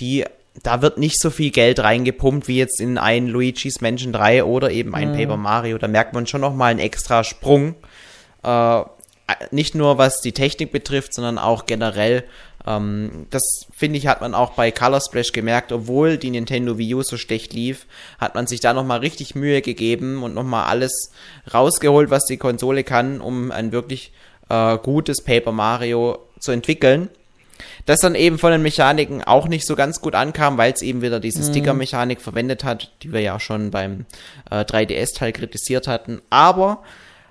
[0.00, 0.24] die
[0.62, 4.70] da wird nicht so viel Geld reingepumpt wie jetzt in ein Luigi's Mansion 3 oder
[4.70, 5.16] eben ein mhm.
[5.16, 5.78] Paper Mario.
[5.78, 7.74] Da merkt man schon noch mal einen extra Sprung.
[8.42, 8.82] Äh,
[9.50, 12.24] nicht nur was die Technik betrifft, sondern auch generell.
[12.66, 13.42] Ähm, das
[13.76, 17.16] finde ich hat man auch bei Color Splash gemerkt, obwohl die Nintendo Wii U so
[17.16, 17.86] schlecht lief,
[18.18, 21.12] hat man sich da noch mal richtig Mühe gegeben und noch mal alles
[21.52, 24.12] rausgeholt, was die Konsole kann, um ein wirklich
[24.48, 27.10] äh, gutes Paper Mario zu entwickeln
[27.88, 31.00] das dann eben von den Mechaniken auch nicht so ganz gut ankam, weil es eben
[31.00, 31.46] wieder diese mhm.
[31.46, 34.04] Sticker-Mechanik verwendet hat, die wir ja schon beim
[34.50, 36.20] äh, 3DS-Teil kritisiert hatten.
[36.28, 36.82] Aber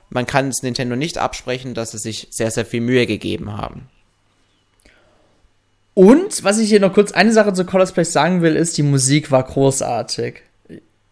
[0.10, 3.88] man kann es Nintendo nicht absprechen, dass sie sich sehr, sehr viel Mühe gegeben haben.
[5.94, 8.84] Und was ich hier noch kurz eine Sache zu Color Splash sagen will, ist, die
[8.84, 10.42] Musik war großartig.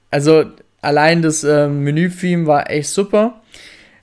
[0.10, 0.46] Also
[0.82, 3.42] allein das äh, Menü-Theme war echt super.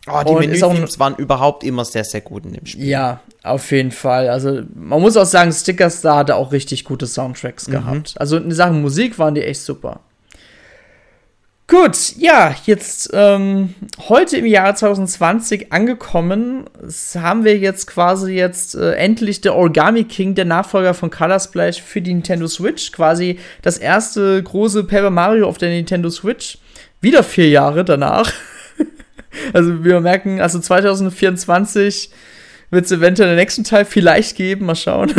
[0.08, 2.86] Oh, die Menü-Themes waren überhaupt immer sehr, sehr gut in dem Spiel.
[2.86, 4.28] Ja, auf jeden Fall.
[4.28, 7.72] Also, man muss auch sagen, Stickers da hatte auch richtig gute Soundtracks mhm.
[7.72, 8.14] gehabt.
[8.16, 10.00] Also, in Sachen Musik waren die echt super.
[11.68, 13.74] Gut, ja, jetzt ähm,
[14.08, 16.64] heute im Jahr 2020 angekommen,
[17.14, 21.80] haben wir jetzt quasi jetzt äh, endlich der Origami King, der Nachfolger von Color Splash
[21.80, 22.92] für die Nintendo Switch.
[22.92, 26.58] Quasi das erste große Paper Mario auf der Nintendo Switch.
[27.00, 28.30] Wieder vier Jahre danach.
[29.52, 32.10] Also wir merken, also 2024
[32.70, 35.12] wird es eventuell den nächsten Teil vielleicht geben, mal schauen.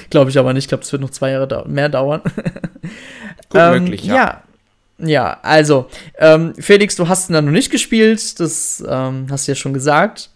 [0.10, 2.22] glaube ich aber nicht, ich glaube, es wird noch zwei Jahre da mehr dauern.
[3.48, 4.14] Gut ähm, möglich, ja.
[4.14, 4.42] ja.
[4.98, 9.52] Ja, also, ähm, Felix, du hast ihn dann noch nicht gespielt, das ähm, hast du
[9.52, 10.30] ja schon gesagt.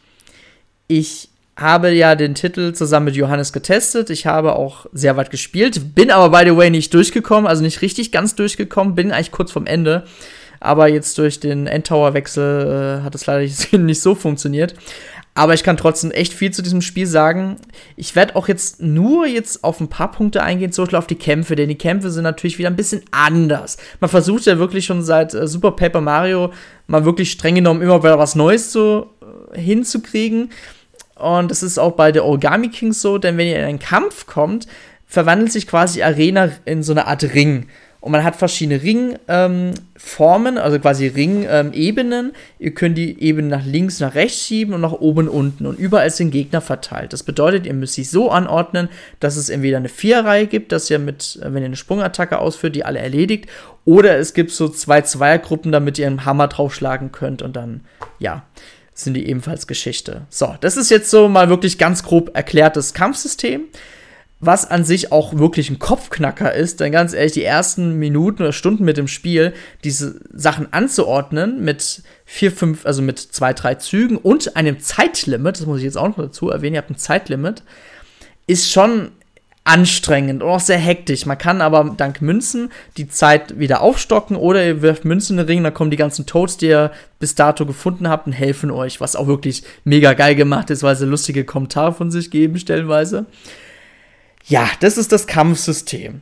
[0.88, 4.10] Ich habe ja den Titel zusammen mit Johannes getestet.
[4.10, 7.80] Ich habe auch sehr weit gespielt, bin aber, by the way, nicht durchgekommen, also nicht
[7.80, 10.04] richtig ganz durchgekommen, bin eigentlich kurz vom Ende.
[10.60, 13.46] Aber jetzt durch den Endtower-Wechsel äh, hat es leider
[13.78, 14.74] nicht so funktioniert.
[15.36, 17.56] Aber ich kann trotzdem echt viel zu diesem Spiel sagen.
[17.94, 21.14] Ich werde auch jetzt nur jetzt auf ein paar Punkte eingehen, zum Beispiel auf die
[21.14, 23.76] Kämpfe, denn die Kämpfe sind natürlich wieder ein bisschen anders.
[24.00, 26.52] Man versucht ja wirklich schon seit äh, Super Paper Mario
[26.86, 29.10] mal wirklich streng genommen immer wieder was Neues so
[29.52, 30.50] äh, hinzukriegen.
[31.16, 34.26] Und das ist auch bei der Origami King so, denn wenn ihr in einen Kampf
[34.26, 34.66] kommt,
[35.06, 37.68] verwandelt sich quasi Arena in so eine Art Ring.
[38.00, 42.26] Und man hat verschiedene Ringformen, ähm, also quasi Ringebenen.
[42.26, 45.66] Ähm, ihr könnt die Ebene nach links, nach rechts schieben und nach oben, unten.
[45.66, 47.12] Und überall sind Gegner verteilt.
[47.12, 48.88] Das bedeutet, ihr müsst sich so anordnen,
[49.20, 52.76] dass es entweder eine Vierreihe gibt, dass ihr mit, äh, wenn ihr eine Sprungattacke ausführt,
[52.76, 53.48] die alle erledigt.
[53.84, 57.42] Oder es gibt so zwei Zweiergruppen, damit ihr einen Hammer draufschlagen könnt.
[57.42, 57.82] Und dann,
[58.18, 58.44] ja,
[58.94, 60.22] sind die ebenfalls Geschichte.
[60.30, 63.64] So, das ist jetzt so mal wirklich ganz grob erklärtes Kampfsystem
[64.38, 68.52] was an sich auch wirklich ein Kopfknacker ist, denn ganz ehrlich, die ersten Minuten oder
[68.52, 74.18] Stunden mit dem Spiel, diese Sachen anzuordnen mit vier, fünf, also mit zwei, drei Zügen
[74.18, 77.62] und einem Zeitlimit, das muss ich jetzt auch noch dazu erwähnen, ihr habt ein Zeitlimit,
[78.46, 79.10] ist schon
[79.64, 81.26] anstrengend und auch sehr hektisch.
[81.26, 85.46] Man kann aber dank Münzen die Zeit wieder aufstocken oder ihr wirft Münzen in den
[85.46, 89.00] Ring, dann kommen die ganzen Toads, die ihr bis dato gefunden habt und helfen euch,
[89.00, 93.26] was auch wirklich mega geil gemacht ist, weil sie lustige Kommentare von sich geben, stellenweise.
[94.48, 96.20] Ja, das ist das Kampfsystem.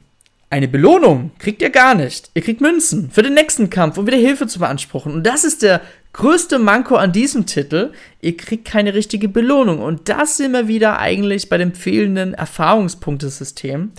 [0.49, 2.31] Eine Belohnung kriegt ihr gar nicht.
[2.33, 5.13] Ihr kriegt Münzen für den nächsten Kampf, um wieder Hilfe zu beanspruchen.
[5.13, 5.83] Und das ist der
[6.15, 7.93] größte Manko an diesem Titel.
[8.23, 9.81] Ihr kriegt keine richtige Belohnung.
[9.81, 13.93] Und das sind wir wieder eigentlich bei dem fehlenden Erfahrungspunktesystem,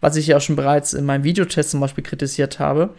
[0.00, 2.90] was ich ja auch schon bereits in meinem Videotest zum Beispiel kritisiert habe.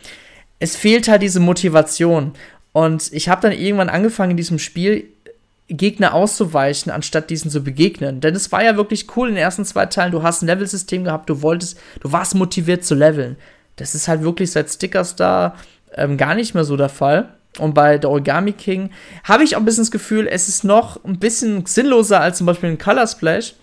[0.59, 2.33] Es fehlt halt diese Motivation.
[2.73, 5.12] Und ich habe dann irgendwann angefangen in diesem Spiel
[5.77, 8.21] Gegner auszuweichen, anstatt diesen zu begegnen.
[8.21, 10.11] Denn es war ja wirklich cool in den ersten zwei Teilen.
[10.11, 13.37] Du hast ein Level-System gehabt, du wolltest, du warst motiviert zu leveln.
[13.75, 15.55] Das ist halt wirklich seit Stickers da
[15.95, 17.33] ähm, gar nicht mehr so der Fall.
[17.59, 18.89] Und bei der Origami King
[19.23, 22.47] habe ich auch ein bisschen das Gefühl, es ist noch ein bisschen sinnloser als zum
[22.47, 23.53] Beispiel ein Color Splash.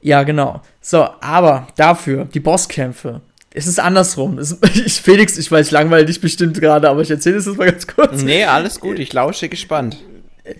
[0.00, 0.62] Ja, genau.
[0.80, 3.20] So, aber dafür, die Bosskämpfe.
[3.52, 4.38] Es ist andersrum.
[4.38, 7.58] Es, ich, Felix, ich weiß, ich langweile dich bestimmt gerade, aber ich erzähle es jetzt
[7.58, 8.22] mal ganz kurz.
[8.22, 9.96] Nee, alles gut, ich lausche gespannt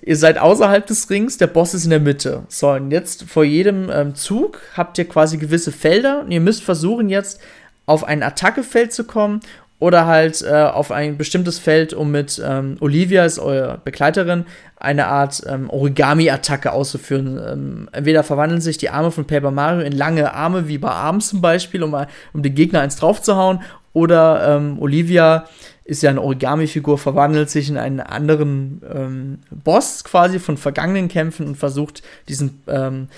[0.02, 2.44] ihr seid außerhalb des Rings, der Boss ist in der Mitte.
[2.48, 6.62] So, und jetzt vor jedem ähm, Zug habt ihr quasi gewisse Felder und ihr müsst
[6.62, 7.40] versuchen jetzt
[7.86, 9.40] auf ein Attackefeld zu kommen
[9.80, 14.44] oder halt äh, auf ein bestimmtes Feld, um mit ähm, Olivia, ist eure Begleiterin,
[14.76, 17.40] eine Art ähm, Origami-Attacke auszuführen.
[17.44, 21.30] Ähm, entweder verwandeln sich die Arme von Paper Mario in lange Arme, wie bei Arms
[21.30, 21.96] zum Beispiel, um,
[22.34, 23.60] um den Gegner eins draufzuhauen,
[23.92, 25.46] oder ähm, Olivia
[25.90, 31.48] ist ja eine Origami-Figur, verwandelt sich in einen anderen ähm, Boss quasi von vergangenen Kämpfen
[31.48, 33.08] und versucht diesen, ähm,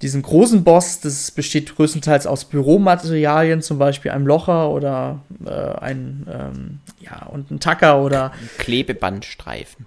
[0.00, 6.24] diesen großen Boss, das besteht größtenteils aus Büromaterialien, zum Beispiel einem Locher oder äh, ein,
[6.32, 9.86] ähm, ja, und ein Tacker oder Klebebandstreifen.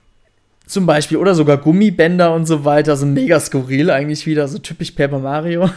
[0.67, 4.91] Zum Beispiel, oder sogar Gummibänder und so weiter, so mega skurril eigentlich wieder, so typisch
[4.91, 5.69] Paper Mario.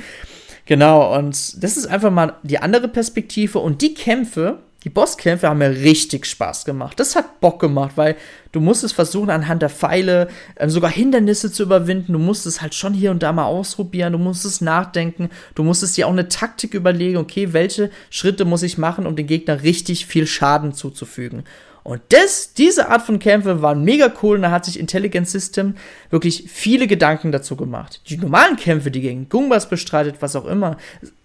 [0.66, 5.58] genau, und das ist einfach mal die andere Perspektive und die Kämpfe, die Bosskämpfe haben
[5.58, 6.98] mir richtig Spaß gemacht.
[6.98, 8.16] Das hat Bock gemacht, weil
[8.50, 12.12] du musstest versuchen, anhand der Pfeile äh, sogar Hindernisse zu überwinden.
[12.12, 14.12] Du musstest halt schon hier und da mal ausprobieren.
[14.12, 15.30] Du musstest nachdenken.
[15.54, 17.18] Du musstest dir auch eine Taktik überlegen.
[17.18, 21.44] Okay, welche Schritte muss ich machen, um dem Gegner richtig viel Schaden zuzufügen?
[21.84, 25.74] Und das, diese Art von Kämpfe waren mega cool und da hat sich Intelligent System
[26.10, 28.00] wirklich viele Gedanken dazu gemacht.
[28.08, 30.76] Die normalen Kämpfe, die gegen Gumbas bestreitet, was auch immer,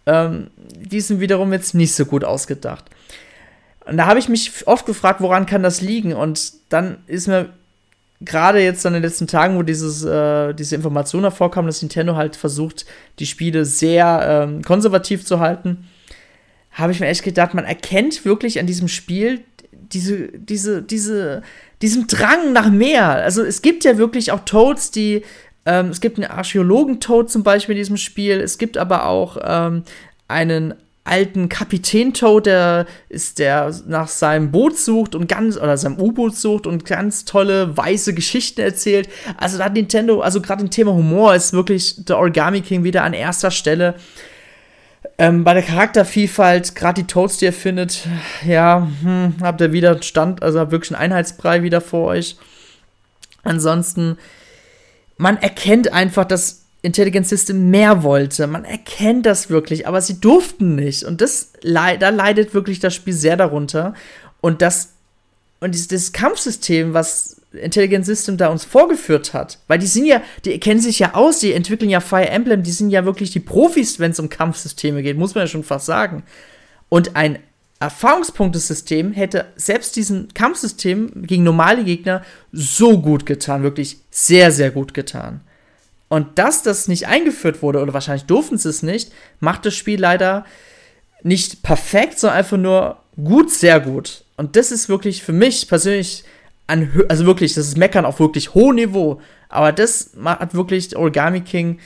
[0.07, 2.85] ähm, die sind wiederum jetzt nicht so gut ausgedacht.
[3.89, 6.13] Und da habe ich mich oft gefragt, woran kann das liegen?
[6.13, 7.49] Und dann ist mir
[8.21, 12.35] gerade jetzt in den letzten Tagen, wo dieses, äh, diese Information hervorkam, dass Nintendo halt
[12.35, 12.85] versucht,
[13.19, 15.87] die Spiele sehr ähm, konservativ zu halten,
[16.71, 21.43] habe ich mir echt gedacht, man erkennt wirklich an diesem Spiel diese, diese, diese,
[21.81, 23.09] diesen Drang nach mehr.
[23.09, 25.23] Also es gibt ja wirklich auch Toads, die
[25.65, 28.39] ähm, es gibt einen Archäologen-Toad zum Beispiel in diesem Spiel.
[28.39, 29.83] Es gibt aber auch ähm,
[30.27, 30.73] einen
[31.07, 36.35] alten Kapitän Toad, der ist der nach seinem Boot sucht und ganz oder seinem U-Boot
[36.35, 39.09] sucht und ganz tolle weiße Geschichten erzählt.
[39.37, 43.03] Also da hat Nintendo, also gerade im Thema Humor ist wirklich der Origami King wieder
[43.03, 43.95] an erster Stelle.
[45.17, 48.07] Ähm, bei der Charaktervielfalt, gerade die Toads, die ihr findet,
[48.45, 52.37] ja, hm, habt ihr wieder Stand, also wirklich einen Einheitsbrei wieder vor euch.
[53.43, 54.17] Ansonsten,
[55.17, 58.47] man erkennt einfach, dass Intelligent System mehr wollte.
[58.47, 61.03] Man erkennt das wirklich, aber sie durften nicht.
[61.03, 63.93] Und das, da leidet wirklich das Spiel sehr darunter.
[64.41, 64.93] Und das,
[65.59, 70.59] und dieses, Kampfsystem, was Intelligent System da uns vorgeführt hat, weil die sind ja, die
[70.59, 73.99] kennen sich ja aus, die entwickeln ja Fire Emblem, die sind ja wirklich die Profis,
[73.99, 76.23] wenn es um Kampfsysteme geht, muss man ja schon fast sagen.
[76.89, 77.39] Und ein
[77.79, 84.93] Erfahrungspunktesystem hätte selbst diesen Kampfsystem gegen normale Gegner so gut getan, wirklich sehr, sehr gut
[84.93, 85.41] getan.
[86.09, 89.99] Und dass das nicht eingeführt wurde, oder wahrscheinlich durften sie es nicht, macht das Spiel
[89.99, 90.45] leider
[91.23, 94.23] nicht perfekt, sondern einfach nur gut, sehr gut.
[94.37, 96.23] Und das ist wirklich für mich persönlich
[96.67, 99.21] an, also wirklich, das ist Meckern auf wirklich hohem Niveau.
[99.49, 101.79] Aber das hat wirklich Origami King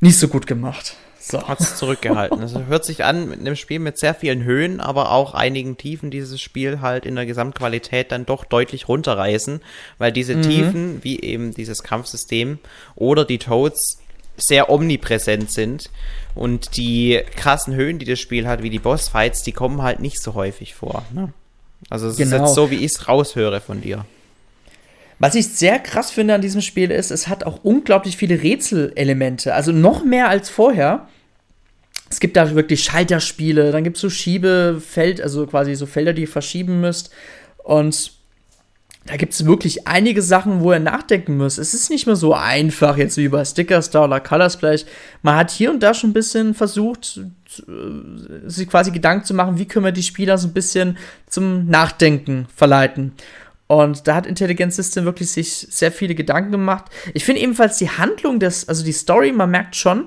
[0.00, 0.96] nicht so gut gemacht.
[1.22, 1.46] So.
[1.46, 2.42] Hat es zurückgehalten.
[2.42, 6.10] Es hört sich an mit einem Spiel mit sehr vielen Höhen, aber auch einigen Tiefen
[6.10, 9.60] dieses Spiel halt in der Gesamtqualität dann doch deutlich runterreißen,
[9.98, 10.42] weil diese mhm.
[10.42, 12.58] Tiefen, wie eben dieses Kampfsystem
[12.94, 13.98] oder die Toads,
[14.38, 15.90] sehr omnipräsent sind.
[16.34, 20.22] Und die krassen Höhen, die das Spiel hat, wie die Bossfights, die kommen halt nicht
[20.22, 21.04] so häufig vor.
[21.12, 21.34] Ne?
[21.90, 22.26] Also es genau.
[22.26, 22.54] ist jetzt genau.
[22.54, 24.06] so, wie ich es raushöre von dir.
[25.20, 29.54] Was ich sehr krass finde an diesem Spiel ist, es hat auch unglaublich viele Rätselelemente.
[29.54, 31.08] Also noch mehr als vorher.
[32.08, 36.22] Es gibt da wirklich Schalterspiele, dann gibt es so Schiebefeld, also quasi so Felder, die
[36.22, 37.10] ihr verschieben müsst.
[37.58, 38.12] Und
[39.04, 41.58] da gibt es wirklich einige Sachen, wo ihr nachdenken müsst.
[41.58, 44.84] Es ist nicht mehr so einfach jetzt wie bei Sticker Star oder Color Splash.
[45.20, 47.20] Man hat hier und da schon ein bisschen versucht,
[48.46, 50.96] sich quasi Gedanken zu machen, wie können wir die Spieler so ein bisschen
[51.26, 53.12] zum Nachdenken verleiten.
[53.70, 56.86] Und da hat Intelligent System wirklich sich sehr viele Gedanken gemacht.
[57.14, 60.06] Ich finde ebenfalls die Handlung des, also die Story, man merkt schon,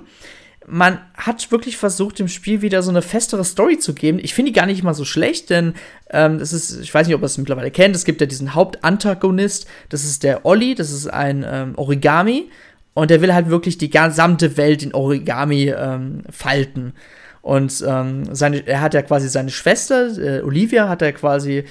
[0.66, 4.18] man hat wirklich versucht, dem Spiel wieder so eine festere Story zu geben.
[4.20, 5.72] Ich finde die gar nicht mal so schlecht, denn
[6.10, 8.54] ähm, das ist, ich weiß nicht, ob ihr es mittlerweile kennt, es gibt ja diesen
[8.54, 12.50] Hauptantagonist, das ist der Olli, das ist ein ähm, Origami
[12.92, 16.92] und der will halt wirklich die gesamte Welt in Origami ähm, falten.
[17.40, 21.64] Und ähm, seine, er hat ja quasi seine Schwester, äh, Olivia, hat er quasi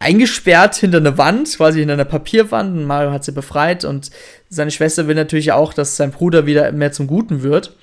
[0.00, 2.76] eingesperrt hinter einer Wand, quasi hinter einer Papierwand.
[2.76, 4.10] Und Mario hat sie befreit und
[4.48, 7.76] seine Schwester will natürlich auch, dass sein Bruder wieder mehr zum Guten wird.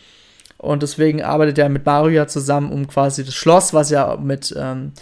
[0.57, 4.53] Und deswegen arbeitet er mit Mario ja zusammen, um quasi das Schloss, was ja mit,
[4.57, 4.93] ähm,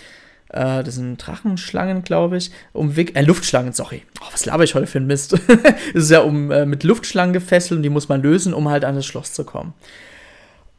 [0.50, 4.04] äh, das sind Drachenschlangen, glaube ich, um äh, Luftschlangen, sorry.
[4.22, 5.34] Oh, was laber ich heute für ein Mist?
[5.94, 8.84] Es ist ja um, äh, mit Luftschlangen gefesselt und die muss man lösen, um halt
[8.84, 9.74] an das Schloss zu kommen.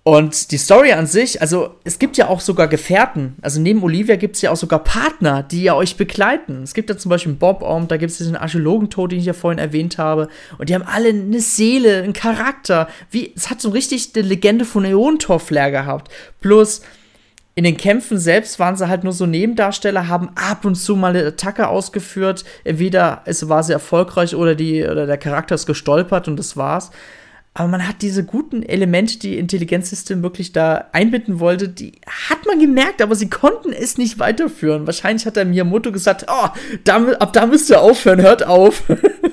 [0.09, 3.34] Und die Story an sich, also es gibt ja auch sogar Gefährten.
[3.42, 6.62] Also neben Olivia gibt es ja auch sogar Partner, die ja euch begleiten.
[6.62, 9.32] Es gibt ja zum Beispiel Bob Orm, da gibt es diesen Archäologentod, den ich ja
[9.32, 10.28] vorhin erwähnt habe.
[10.59, 12.86] Und die haben alle eine Seele, einen Charakter.
[13.11, 16.12] Wie, es hat so richtig eine Legende von Äontor-Flair gehabt.
[16.40, 16.82] Plus,
[17.57, 21.16] in den Kämpfen selbst waren sie halt nur so Nebendarsteller, haben ab und zu mal
[21.16, 22.44] eine Attacke ausgeführt.
[22.62, 26.92] Entweder es war sie erfolgreich oder, die, oder der Charakter ist gestolpert und das war's.
[27.59, 32.61] Aber man hat diese guten Elemente, die Intelligenzsystem wirklich da einbinden wollte, die hat man
[32.61, 34.86] gemerkt, aber sie konnten es nicht weiterführen.
[34.86, 36.48] Wahrscheinlich hat der Miyamoto gesagt, oh,
[36.84, 38.82] da, ab da müsst ihr aufhören, hört auf.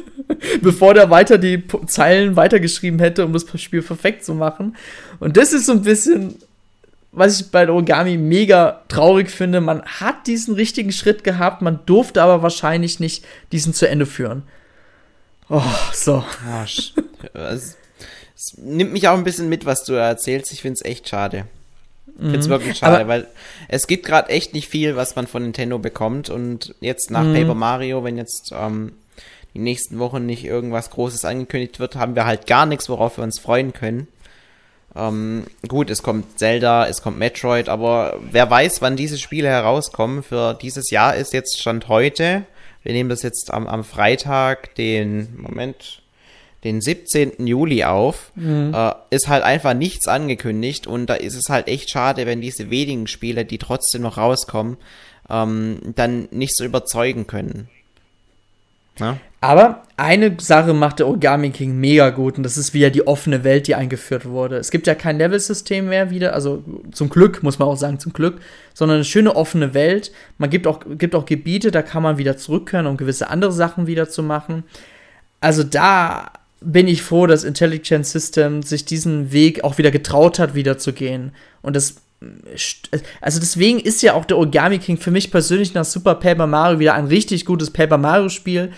[0.62, 4.78] Bevor der weiter die Zeilen weitergeschrieben hätte, um das Spiel perfekt zu machen.
[5.20, 6.36] Und das ist so ein bisschen,
[7.12, 9.60] was ich bei Origami mega traurig finde.
[9.60, 14.44] Man hat diesen richtigen Schritt gehabt, man durfte aber wahrscheinlich nicht diesen zu Ende führen.
[15.50, 15.62] Oh,
[15.92, 16.24] so.
[16.48, 16.94] Arsch.
[18.44, 20.52] Es nimmt mich auch ein bisschen mit, was du erzählst.
[20.52, 21.46] Ich finde es echt schade.
[22.08, 22.52] Ich finde es mhm.
[22.52, 23.28] wirklich schade, Aber weil
[23.70, 26.30] es gibt gerade echt nicht viel, was man von Nintendo bekommt.
[26.30, 27.36] Und jetzt nach mhm.
[27.36, 28.92] Paper Mario, wenn jetzt ähm,
[29.54, 33.24] die nächsten Wochen nicht irgendwas Großes angekündigt wird, haben wir halt gar nichts, worauf wir
[33.24, 34.08] uns freuen können.
[34.96, 40.22] Ähm, gut, es kommt Zelda, es kommt Metroid, aber wer weiß, wann diese Spiele herauskommen.
[40.22, 42.44] Für dieses Jahr ist jetzt Stand heute.
[42.84, 46.03] Wir nehmen das jetzt am, am Freitag, den Moment,
[46.64, 47.46] den 17.
[47.46, 48.32] Juli auf.
[48.36, 48.74] Mhm.
[48.74, 52.70] Äh, ist halt einfach nichts angekündigt und da ist es halt echt schade, wenn diese
[52.70, 54.78] wenigen Spiele, die trotzdem noch rauskommen,
[55.30, 57.70] ähm, dann nicht so überzeugen können.
[59.00, 59.18] Ja?
[59.42, 63.44] Aber eine Sache macht der Origami King mega gut und das ist wieder die offene
[63.44, 64.56] Welt, die eingeführt wurde.
[64.56, 68.14] Es gibt ja kein Level-System mehr wieder, also zum Glück, muss man auch sagen, zum
[68.14, 68.40] Glück,
[68.74, 70.12] sondern eine schöne offene Welt.
[70.38, 73.86] Man gibt auch, gibt auch Gebiete, da kann man wieder zurückkehren, um gewisse andere Sachen
[73.86, 74.64] wieder zu machen.
[75.42, 76.32] Also da
[76.64, 80.94] bin ich froh, dass Intelligent System sich diesen Weg auch wieder getraut hat, wieder zu
[80.94, 81.32] gehen.
[81.62, 81.96] Und das
[83.22, 86.80] also deswegen ist ja auch der Origami King für mich persönlich nach Super Paper Mario
[86.80, 88.72] wieder ein richtig gutes Paper Mario Spiel,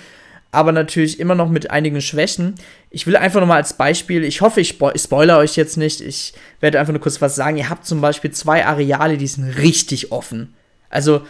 [0.51, 2.55] aber natürlich immer noch mit einigen Schwächen.
[2.89, 5.77] Ich will einfach noch mal als Beispiel, ich hoffe, ich, spo ich spoilere euch jetzt
[5.77, 7.57] nicht, ich werde einfach nur kurz was sagen.
[7.57, 10.53] Ihr habt zum Beispiel zwei Areale, die sind richtig offen.
[10.89, 11.21] Also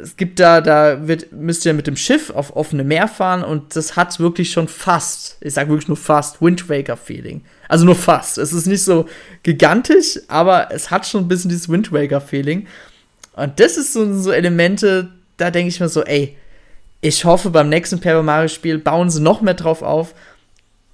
[0.00, 3.74] es gibt da, da wird, müsst ihr mit dem Schiff auf offene Meer fahren und
[3.76, 7.42] das hat wirklich schon fast, ich sage wirklich nur fast, Wind Waker Feeling.
[7.68, 8.38] Also nur fast.
[8.38, 9.06] Es ist nicht so
[9.42, 12.66] gigantisch, aber es hat schon ein bisschen dieses Wind Waker Feeling.
[13.34, 16.36] Und das ist so, so Elemente, da denke ich mir so, ey,
[17.00, 20.14] ich hoffe, beim nächsten Paper Mario Spiel bauen sie noch mehr drauf auf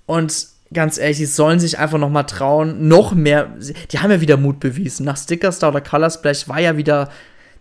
[0.07, 3.51] und ganz ehrlich, sie sollen sich einfach noch mal trauen, noch mehr.
[3.91, 5.07] Die haben ja wieder Mut bewiesen.
[5.07, 7.11] Nach Sticker Star oder Color Splash war ja wieder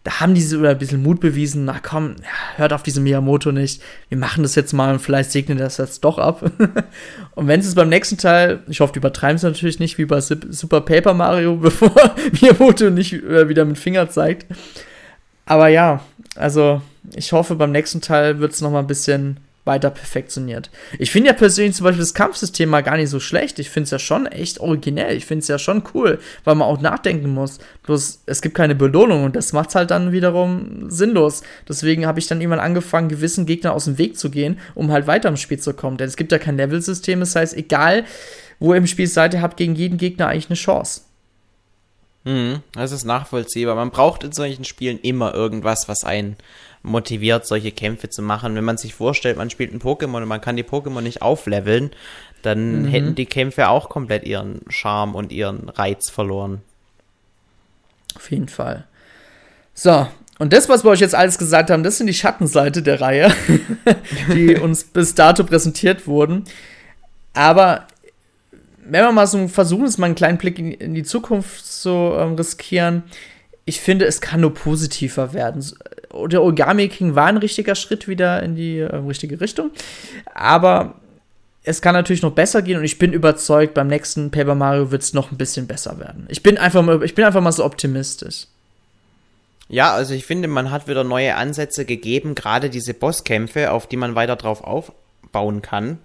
[0.03, 2.15] da haben die so ein bisschen Mut bewiesen, na komm,
[2.57, 6.03] hört auf diese Miyamoto nicht, wir machen das jetzt mal und vielleicht segnen das jetzt
[6.03, 6.51] doch ab.
[7.35, 10.19] und wenn es beim nächsten Teil, ich hoffe, die übertreiben es natürlich nicht, wie bei
[10.19, 11.93] Super Paper Mario, bevor
[12.41, 14.45] Miyamoto nicht äh, wieder mit Finger zeigt.
[15.45, 16.01] Aber ja,
[16.35, 16.81] also
[17.15, 20.69] ich hoffe, beim nächsten Teil wird es noch mal ein bisschen weiter perfektioniert.
[20.99, 23.59] Ich finde ja persönlich zum Beispiel das Kampfsystem mal gar nicht so schlecht.
[23.59, 25.15] Ich finde es ja schon echt originell.
[25.15, 27.59] Ich finde es ja schon cool, weil man auch nachdenken muss.
[27.83, 31.43] Bloß es gibt keine Belohnung und das macht es halt dann wiederum sinnlos.
[31.67, 35.07] Deswegen habe ich dann irgendwann angefangen, gewissen Gegnern aus dem Weg zu gehen, um halt
[35.07, 35.97] weiter im Spiel zu kommen.
[35.97, 37.21] Denn es gibt ja kein Level-System.
[37.21, 38.05] Das heißt, egal
[38.59, 41.01] wo ihr im Spiel seid, ihr habt gegen jeden Gegner eigentlich eine Chance.
[42.25, 43.75] Mhm, das ist nachvollziehbar.
[43.75, 46.37] Man braucht in solchen Spielen immer irgendwas, was einen
[46.83, 48.55] motiviert, solche Kämpfe zu machen.
[48.55, 51.91] Wenn man sich vorstellt, man spielt ein Pokémon und man kann die Pokémon nicht aufleveln,
[52.41, 52.87] dann mhm.
[52.87, 56.61] hätten die Kämpfe auch komplett ihren Charme und ihren Reiz verloren.
[58.15, 58.85] Auf jeden Fall.
[59.73, 60.07] So,
[60.39, 63.33] und das, was wir euch jetzt alles gesagt haben, das sind die Schattenseite der Reihe,
[64.33, 66.43] die uns bis dato präsentiert wurden.
[67.33, 67.87] Aber
[68.85, 72.35] wenn wir mal so versuchen, es mal einen kleinen Blick in, die Zukunft zu ähm,
[72.35, 73.03] riskieren,
[73.65, 75.65] ich finde, es kann nur positiver werden.
[76.13, 79.71] Der Origami King war ein richtiger Schritt wieder in die äh, richtige Richtung.
[80.33, 80.95] Aber
[81.63, 85.01] es kann natürlich noch besser gehen und ich bin überzeugt, beim nächsten Paper Mario wird
[85.01, 86.25] es noch ein bisschen besser werden.
[86.29, 88.47] Ich bin, einfach ich bin einfach mal so optimistisch.
[89.69, 93.97] Ja, also ich finde, man hat wieder neue Ansätze gegeben, gerade diese Bosskämpfe, auf die
[93.97, 95.99] man weiter drauf aufbauen kann.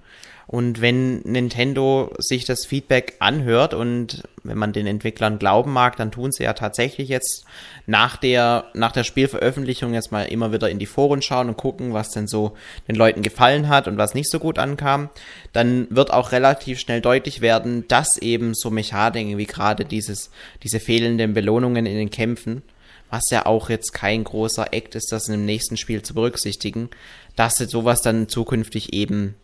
[0.51, 6.11] Und wenn Nintendo sich das Feedback anhört und wenn man den Entwicklern glauben mag, dann
[6.11, 7.44] tun sie ja tatsächlich jetzt
[7.84, 11.92] nach der, nach der Spielveröffentlichung jetzt mal immer wieder in die Foren schauen und gucken,
[11.92, 12.57] was denn so
[12.88, 15.11] den Leuten gefallen hat und was nicht so gut ankam.
[15.53, 20.30] Dann wird auch relativ schnell deutlich werden, dass eben so Mechaniken wie gerade dieses,
[20.62, 22.62] diese fehlenden Belohnungen in den Kämpfen,
[23.11, 26.88] was ja auch jetzt kein großer Act ist, das im nächsten Spiel zu berücksichtigen,
[27.36, 29.34] dass sowas dann zukünftig eben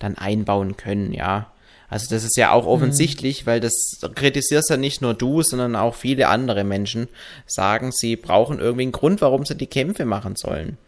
[0.00, 1.52] dann einbauen können, ja.
[1.88, 2.70] Also das ist ja auch mhm.
[2.70, 3.46] offensichtlich, mhm.
[3.46, 7.08] weil das kritisierst ja nicht nur du, sondern auch viele andere Menschen
[7.46, 10.78] sagen, sie brauchen irgendwie einen Grund, warum sie die Kämpfe machen sollen.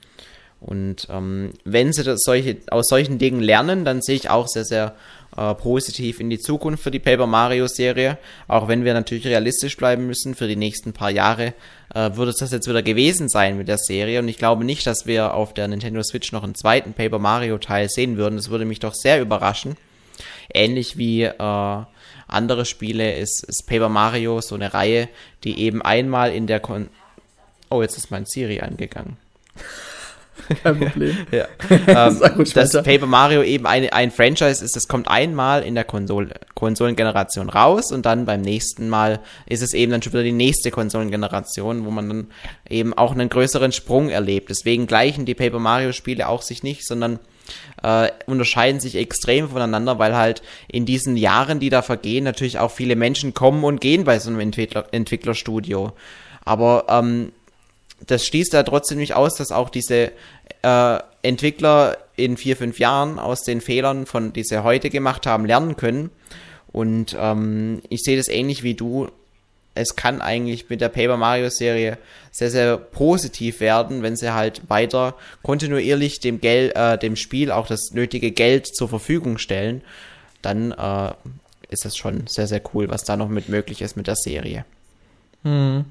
[0.61, 4.65] Und ähm, wenn sie das solche, aus solchen Dingen lernen, dann sehe ich auch sehr,
[4.65, 4.95] sehr
[5.37, 8.19] äh, positiv in die Zukunft für die Paper Mario Serie.
[8.49, 11.55] Auch wenn wir natürlich realistisch bleiben müssen, für die nächsten paar Jahre
[11.95, 14.21] äh, würde es das jetzt wieder gewesen sein mit der Serie.
[14.21, 17.59] Und ich glaube nicht, dass wir auf der Nintendo Switch noch einen zweiten Paper Mario
[17.59, 18.37] Teil sehen würden.
[18.37, 19.77] Das würde mich doch sehr überraschen.
[20.53, 21.83] Ähnlich wie äh,
[22.29, 25.09] andere Spiele ist, ist Paper Mario so eine Reihe,
[25.45, 26.89] die eben einmal in der Kon
[27.73, 29.17] Oh, jetzt ist mein Siri angegangen.
[30.63, 31.17] Kein Problem.
[31.31, 31.47] ja.
[32.09, 36.31] ähm, dass Paper Mario eben ein, ein Franchise ist, das kommt einmal in der Konsol
[36.55, 40.71] Konsolengeneration raus und dann beim nächsten Mal ist es eben dann schon wieder die nächste
[40.71, 42.27] Konsolengeneration, wo man dann
[42.69, 44.51] eben auch einen größeren Sprung erlebt.
[44.51, 47.19] Deswegen gleichen die Paper Mario Spiele auch sich nicht, sondern
[47.83, 52.71] äh, unterscheiden sich extrem voneinander, weil halt in diesen Jahren, die da vergehen, natürlich auch
[52.71, 55.93] viele Menschen kommen und gehen bei so einem Entwickler Entwicklerstudio.
[56.45, 57.33] Aber ähm,
[58.07, 60.13] das schließt ja trotzdem nicht aus, dass auch diese
[60.63, 65.45] äh, Entwickler in vier, fünf Jahren aus den Fehlern, von die sie heute gemacht haben,
[65.45, 66.11] lernen können.
[66.73, 69.09] Und ähm, ich sehe das ähnlich wie du.
[69.75, 71.97] Es kann eigentlich mit der Paper Mario Serie
[72.31, 77.67] sehr, sehr positiv werden, wenn sie halt weiter kontinuierlich dem Geld, äh, dem Spiel auch
[77.67, 79.83] das nötige Geld zur Verfügung stellen.
[80.43, 81.13] Dann äh,
[81.71, 84.65] ist das schon sehr, sehr cool, was da noch mit möglich ist mit der Serie.
[85.43, 85.87] Hm.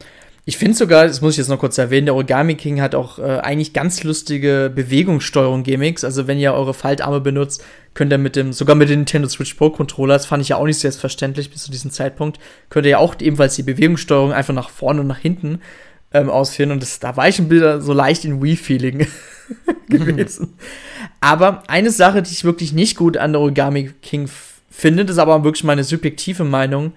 [0.52, 3.20] Ich finde sogar, das muss ich jetzt noch kurz erwähnen, der Origami King hat auch
[3.20, 6.04] äh, eigentlich ganz lustige Bewegungssteuerung-Gimmicks.
[6.04, 9.54] Also wenn ihr eure Faltarme benutzt, könnt ihr mit dem, sogar mit dem Nintendo Switch
[9.54, 12.38] Pro Controller, das fand ich ja auch nicht selbstverständlich bis zu diesem Zeitpunkt,
[12.70, 15.62] könnt ihr ja auch ebenfalls die Bewegungssteuerung einfach nach vorne und nach hinten
[16.14, 16.72] ähm, ausführen.
[16.72, 19.08] Und das, da war ich ein bisschen so leicht in Wii-Feeling
[19.88, 20.56] gewesen.
[21.22, 24.30] Aber eine Sache, die ich wirklich nicht gut an der Origami King
[24.70, 26.92] finde, das ist aber wirklich meine subjektive Meinung,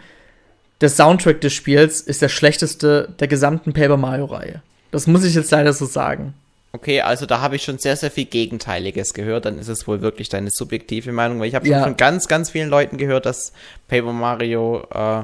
[0.81, 4.63] der Soundtrack des Spiels ist der schlechteste der gesamten Paper Mario-Reihe.
[4.91, 6.35] Das muss ich jetzt leider so sagen.
[6.73, 9.45] Okay, also da habe ich schon sehr, sehr viel Gegenteiliges gehört.
[9.45, 11.85] Dann ist es wohl wirklich deine subjektive Meinung, weil ich habe schon ja.
[11.85, 13.53] von ganz, ganz vielen Leuten gehört, dass
[13.87, 15.23] Paper Mario äh,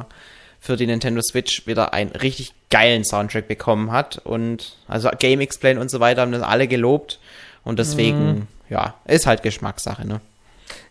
[0.60, 4.18] für die Nintendo Switch wieder einen richtig geilen Soundtrack bekommen hat.
[4.18, 7.18] Und also Game Explain und so weiter haben das alle gelobt.
[7.64, 8.46] Und deswegen, mhm.
[8.68, 10.20] ja, ist halt Geschmackssache, ne?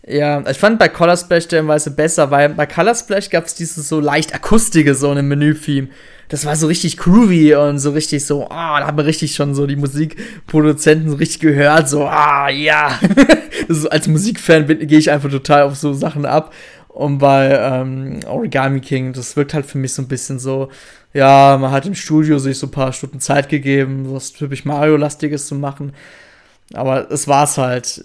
[0.09, 3.87] Ja, ich fand bei Color Splash stellenweise besser, weil bei Color Splash gab es dieses
[3.87, 5.89] so leicht akustische so eine Menü-Theme.
[6.29, 9.35] Das war so richtig groovy und so richtig so, ah, oh, da hat man richtig
[9.35, 12.99] schon so die Musikproduzenten so richtig gehört, so, ah, ja.
[13.69, 16.53] so, als Musikfan gehe ich einfach total auf so Sachen ab.
[16.87, 20.69] Und bei ähm, Origami King, das wirkt halt für mich so ein bisschen so,
[21.13, 25.45] ja, man hat im Studio sich so ein paar Stunden Zeit gegeben, was typisch Mario-lastiges
[25.45, 25.93] zu machen.
[26.73, 28.03] Aber es war's halt.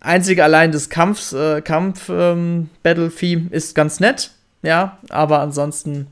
[0.00, 4.30] Einzig allein das Kampf, äh, Kampf ähm, Battle-Theme ist ganz nett,
[4.62, 6.06] ja, aber ansonsten,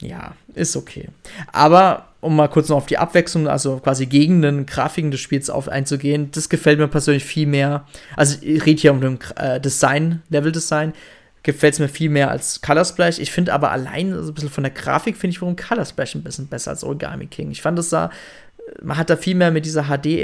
[0.00, 1.08] ja, ist okay.
[1.52, 5.50] Aber um mal kurz noch auf die Abwechslung, also quasi gegen den Grafiken des Spiels
[5.50, 7.84] auf einzugehen, das gefällt mir persönlich viel mehr.
[8.16, 10.92] Also ich rede hier um den äh, Design, Level-Design,
[11.42, 13.18] gefällt es mir viel mehr als Color Splash.
[13.18, 16.14] Ich finde aber allein, also ein bisschen von der Grafik, finde ich warum Color Splash
[16.14, 17.50] ein bisschen besser als Origami King.
[17.50, 18.10] Ich fand, das sah
[18.82, 20.22] man hat da viel mehr mit dieser HD-Effekt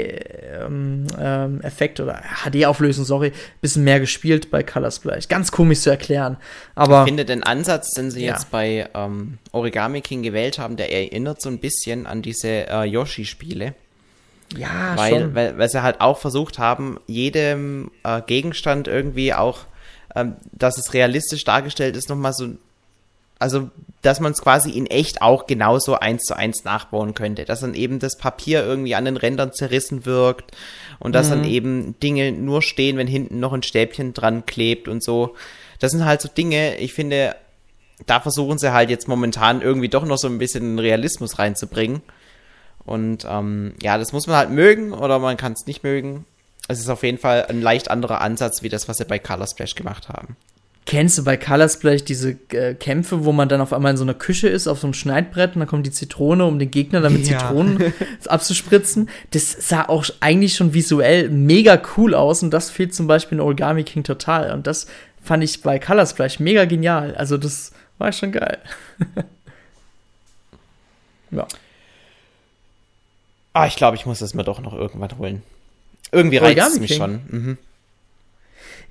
[0.59, 3.31] ähm, ähm, oder HD-Auflösung, sorry,
[3.61, 5.27] bisschen mehr gespielt bei Color Splash.
[5.27, 6.37] Ganz komisch zu erklären.
[6.75, 8.33] Aber ich finde den Ansatz, den sie ja.
[8.33, 12.83] jetzt bei ähm, Origami King gewählt haben, der erinnert so ein bisschen an diese äh,
[12.83, 13.73] Yoshi-Spiele.
[14.55, 15.35] Ja, weil, schon.
[15.35, 19.61] Weil, weil sie halt auch versucht haben, jedem äh, Gegenstand irgendwie auch,
[20.15, 22.49] ähm, dass es realistisch dargestellt ist, nochmal so
[23.39, 23.69] also
[24.01, 27.43] dass man es quasi in echt auch genauso eins zu eins nachbauen könnte.
[27.45, 30.55] Dass dann eben das Papier irgendwie an den Rändern zerrissen wirkt
[30.99, 31.31] und dass mhm.
[31.31, 35.35] dann eben Dinge nur stehen, wenn hinten noch ein Stäbchen dran klebt und so.
[35.79, 37.35] Das sind halt so Dinge, ich finde,
[38.05, 42.01] da versuchen sie halt jetzt momentan irgendwie doch noch so ein bisschen Realismus reinzubringen.
[42.85, 46.25] Und ähm, ja, das muss man halt mögen oder man kann es nicht mögen.
[46.67, 49.47] Es ist auf jeden Fall ein leicht anderer Ansatz, wie das, was sie bei Color
[49.47, 50.35] Splash gemacht haben.
[50.85, 54.03] Kennst du bei Colors vielleicht diese äh, Kämpfe, wo man dann auf einmal in so
[54.03, 57.01] einer Küche ist, auf so einem Schneidbrett und dann kommt die Zitrone, um den Gegner
[57.01, 57.39] damit ja.
[57.39, 57.91] Zitronen
[58.27, 59.09] abzuspritzen?
[59.31, 63.41] Das sah auch eigentlich schon visuell mega cool aus und das fehlt zum Beispiel in
[63.41, 64.51] Origami King total.
[64.51, 64.85] Und das
[65.23, 67.15] fand ich bei Colors vielleicht mega genial.
[67.15, 68.59] Also das war schon geil.
[71.31, 71.47] ja.
[73.53, 75.41] Ah, ich glaube, ich muss das mir doch noch irgendwann holen.
[76.11, 77.21] Irgendwie reizt es mich schon.
[77.27, 77.57] Mhm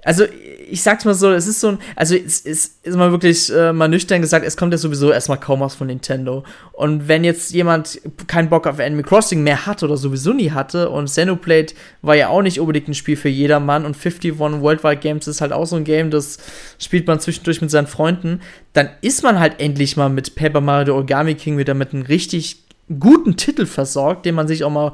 [0.05, 0.25] also
[0.71, 3.73] ich sag's mal so, es ist so ein, also es, es ist mal wirklich äh,
[3.73, 6.45] mal nüchtern gesagt, es kommt ja sowieso erstmal kaum was von Nintendo.
[6.73, 10.91] Und wenn jetzt jemand keinen Bock auf Animal Crossing mehr hat oder sowieso nie hatte
[10.91, 15.27] und Xenoblade war ja auch nicht unbedingt ein Spiel für jedermann und 51 Worldwide Games
[15.27, 16.39] ist halt auch so ein Game, das
[16.79, 18.41] spielt man zwischendurch mit seinen Freunden,
[18.73, 22.65] dann ist man halt endlich mal mit Paper Mario Origami King wieder mit einem richtig
[22.99, 24.93] guten Titel versorgt, den man sich auch mal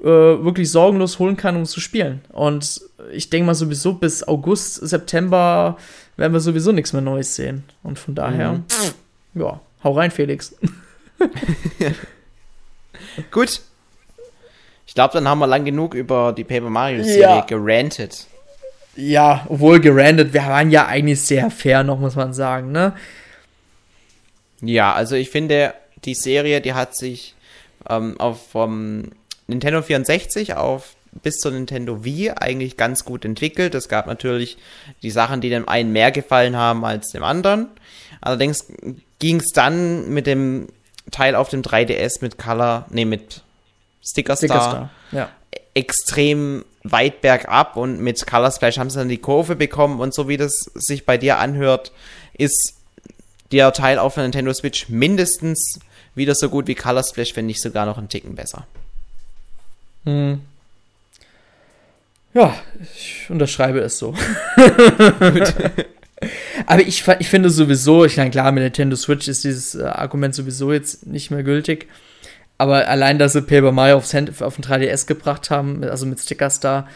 [0.00, 2.22] äh, wirklich sorgenlos holen kann, um zu spielen.
[2.30, 2.80] Und
[3.12, 5.76] ich denke mal sowieso bis August, September
[6.16, 7.64] werden wir sowieso nichts mehr Neues sehen.
[7.82, 8.64] Und von daher, mhm.
[9.34, 10.54] ja, hau rein, Felix.
[13.30, 13.60] Gut.
[14.86, 17.40] Ich glaube, dann haben wir lang genug über die Paper Mario-Serie ja.
[17.40, 18.26] gerantet.
[18.96, 22.94] Ja, obwohl gerantet, wir waren ja eigentlich sehr fair noch, muss man sagen, ne?
[24.60, 25.74] Ja, also ich finde,
[26.04, 27.34] die Serie, die hat sich
[27.88, 29.10] ähm, auf vom
[29.46, 33.74] Nintendo 64 auf bis zur Nintendo Wii eigentlich ganz gut entwickelt.
[33.74, 34.58] Es gab natürlich
[35.02, 37.68] die Sachen, die dem einen mehr gefallen haben als dem anderen.
[38.20, 38.66] Allerdings
[39.18, 40.68] ging es dann mit dem
[41.10, 43.42] Teil auf dem 3DS mit Color, nee, mit
[44.02, 45.28] Sticker Star, Sticker Star ja.
[45.74, 50.28] extrem weit bergab und mit Color Splash haben sie dann die Kurve bekommen und so
[50.28, 51.92] wie das sich bei dir anhört,
[52.34, 52.74] ist
[53.52, 55.78] der Teil auf der Nintendo Switch mindestens
[56.14, 58.66] wieder so gut wie Color Splash, wenn nicht sogar noch einen Ticken besser.
[60.04, 60.40] Hm.
[62.34, 62.54] Ja,
[62.94, 64.14] ich unterschreibe es so.
[66.66, 70.34] Aber ich, ich finde sowieso, ich meine, klar, mit Nintendo Switch ist dieses äh, Argument
[70.34, 71.88] sowieso jetzt nicht mehr gültig.
[72.58, 76.20] Aber allein, dass sie Paper Mario aufs Hand, auf den 3DS gebracht haben, also mit
[76.20, 76.88] Stickers da,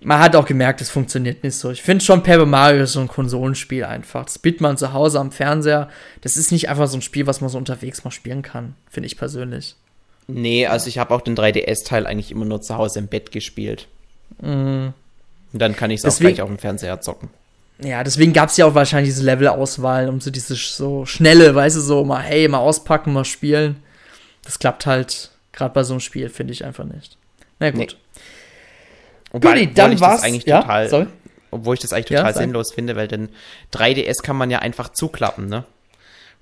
[0.00, 1.70] man hat auch gemerkt, es funktioniert nicht so.
[1.70, 4.24] Ich finde schon, Paper Mario ist so ein Konsolenspiel einfach.
[4.24, 5.88] Das spielt man zu Hause am Fernseher.
[6.22, 9.06] Das ist nicht einfach so ein Spiel, was man so unterwegs mal spielen kann, finde
[9.06, 9.76] ich persönlich.
[10.26, 13.88] Nee, also ich habe auch den 3DS-Teil eigentlich immer nur zu Hause im Bett gespielt.
[14.40, 14.94] Mhm.
[15.52, 17.28] Und dann kann ich es auch gleich auf dem Fernseher zocken.
[17.78, 21.76] Ja, deswegen gab es ja auch wahrscheinlich diese Level-Auswahl, um so diese so schnelle, weißt
[21.76, 23.82] du, so mal, hey, mal auspacken, mal spielen.
[24.44, 27.16] Das klappt halt gerade bei so einem Spiel, finde ich einfach nicht.
[27.58, 27.78] Na gut.
[27.78, 28.20] Nee.
[29.32, 30.22] Wobei, Guti, dann war's.
[30.22, 30.60] eigentlich ja?
[30.60, 31.06] total, Sorry?
[31.50, 33.30] obwohl ich das eigentlich total ja, sinnlos finde, weil den
[33.72, 35.64] 3DS kann man ja einfach zuklappen, ne?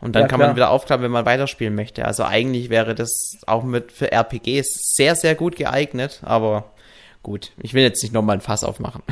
[0.00, 0.48] Und dann ja, kann klar.
[0.48, 2.04] man wieder aufklappen, wenn man weiterspielen möchte.
[2.04, 6.72] Also eigentlich wäre das auch mit für RPGs sehr, sehr gut geeignet, aber
[7.22, 9.02] gut, ich will jetzt nicht nochmal ein Fass aufmachen.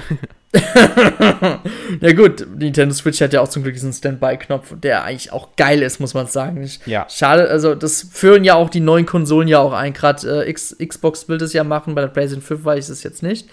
[2.00, 5.82] ja gut, Nintendo Switch hat ja auch zum Glück diesen Standby-Knopf, der eigentlich auch geil
[5.82, 6.62] ist, muss man sagen.
[6.62, 7.06] Ich, ja.
[7.10, 9.92] Schade, also das führen ja auch die neuen Konsolen ja auch ein.
[9.92, 13.22] Gerade äh, Xbox will das ja machen, bei der PlayStation 5 weiß ich es jetzt
[13.22, 13.48] nicht.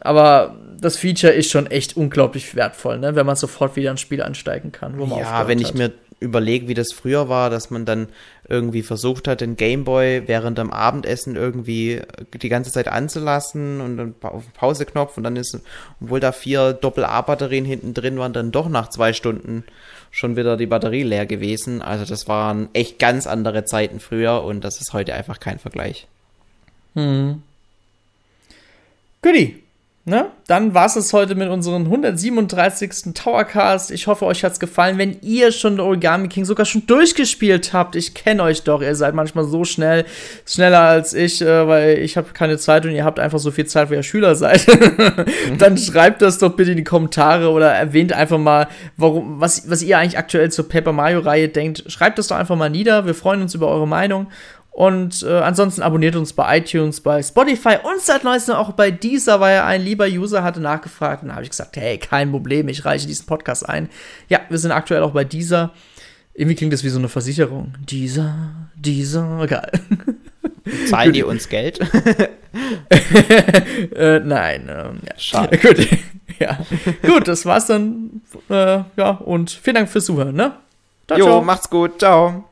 [0.00, 3.14] Aber das Feature ist schon echt unglaublich wertvoll, ne?
[3.14, 4.98] wenn man sofort wieder ins Spiel einsteigen kann.
[5.18, 5.74] ja, wenn ich hat.
[5.76, 5.92] mir
[6.24, 8.08] überlege, wie das früher war, dass man dann
[8.48, 12.02] irgendwie versucht hat, den Gameboy während dem Abendessen irgendwie
[12.32, 15.58] die ganze Zeit anzulassen und dann auf den Pauseknopf und dann ist,
[16.00, 19.64] obwohl da vier Doppel-A-Batterien hinten drin waren, dann doch nach zwei Stunden
[20.10, 21.82] schon wieder die Batterie leer gewesen.
[21.82, 26.06] Also das waren echt ganz andere Zeiten früher und das ist heute einfach kein Vergleich.
[26.94, 27.42] Hm.
[29.22, 29.63] Goodie.
[30.06, 30.26] Ne?
[30.46, 33.14] Dann war es heute mit unserem 137.
[33.14, 33.90] Towercast.
[33.90, 34.98] Ich hoffe, euch hat es gefallen.
[34.98, 39.14] Wenn ihr schon Origami King sogar schon durchgespielt habt, ich kenne euch doch, ihr seid
[39.14, 40.04] manchmal so schnell,
[40.44, 43.64] schneller als ich, äh, weil ich habe keine Zeit und ihr habt einfach so viel
[43.64, 44.66] Zeit, weil ihr Schüler seid.
[45.58, 49.82] Dann schreibt das doch bitte in die Kommentare oder erwähnt einfach mal, warum, was, was
[49.82, 51.82] ihr eigentlich aktuell zur Paper Mario-Reihe denkt.
[51.86, 53.06] Schreibt das doch einfach mal nieder.
[53.06, 54.26] Wir freuen uns über eure Meinung.
[54.74, 59.38] Und äh, ansonsten abonniert uns bei iTunes, bei Spotify und seit neuestem auch bei dieser,
[59.38, 61.22] weil ein lieber User hatte nachgefragt.
[61.22, 63.88] Und da habe ich gesagt, hey, kein Problem, ich reiche diesen Podcast ein.
[64.28, 65.70] Ja, wir sind aktuell auch bei dieser.
[66.34, 67.74] Irgendwie klingt das wie so eine Versicherung.
[67.88, 69.70] Dieser, dieser, geil.
[70.90, 71.78] Zahlen die uns Geld?
[73.94, 75.16] äh, nein, ähm, ja.
[75.16, 75.56] Schade.
[75.56, 75.86] Gut.
[76.40, 76.58] ja.
[77.02, 78.22] Gut, das war's dann.
[78.50, 80.56] Äh, ja, und vielen Dank fürs Zuhören, ne?
[81.06, 81.42] Ciao, jo, ciao.
[81.42, 82.00] macht's gut.
[82.00, 82.44] Ciao.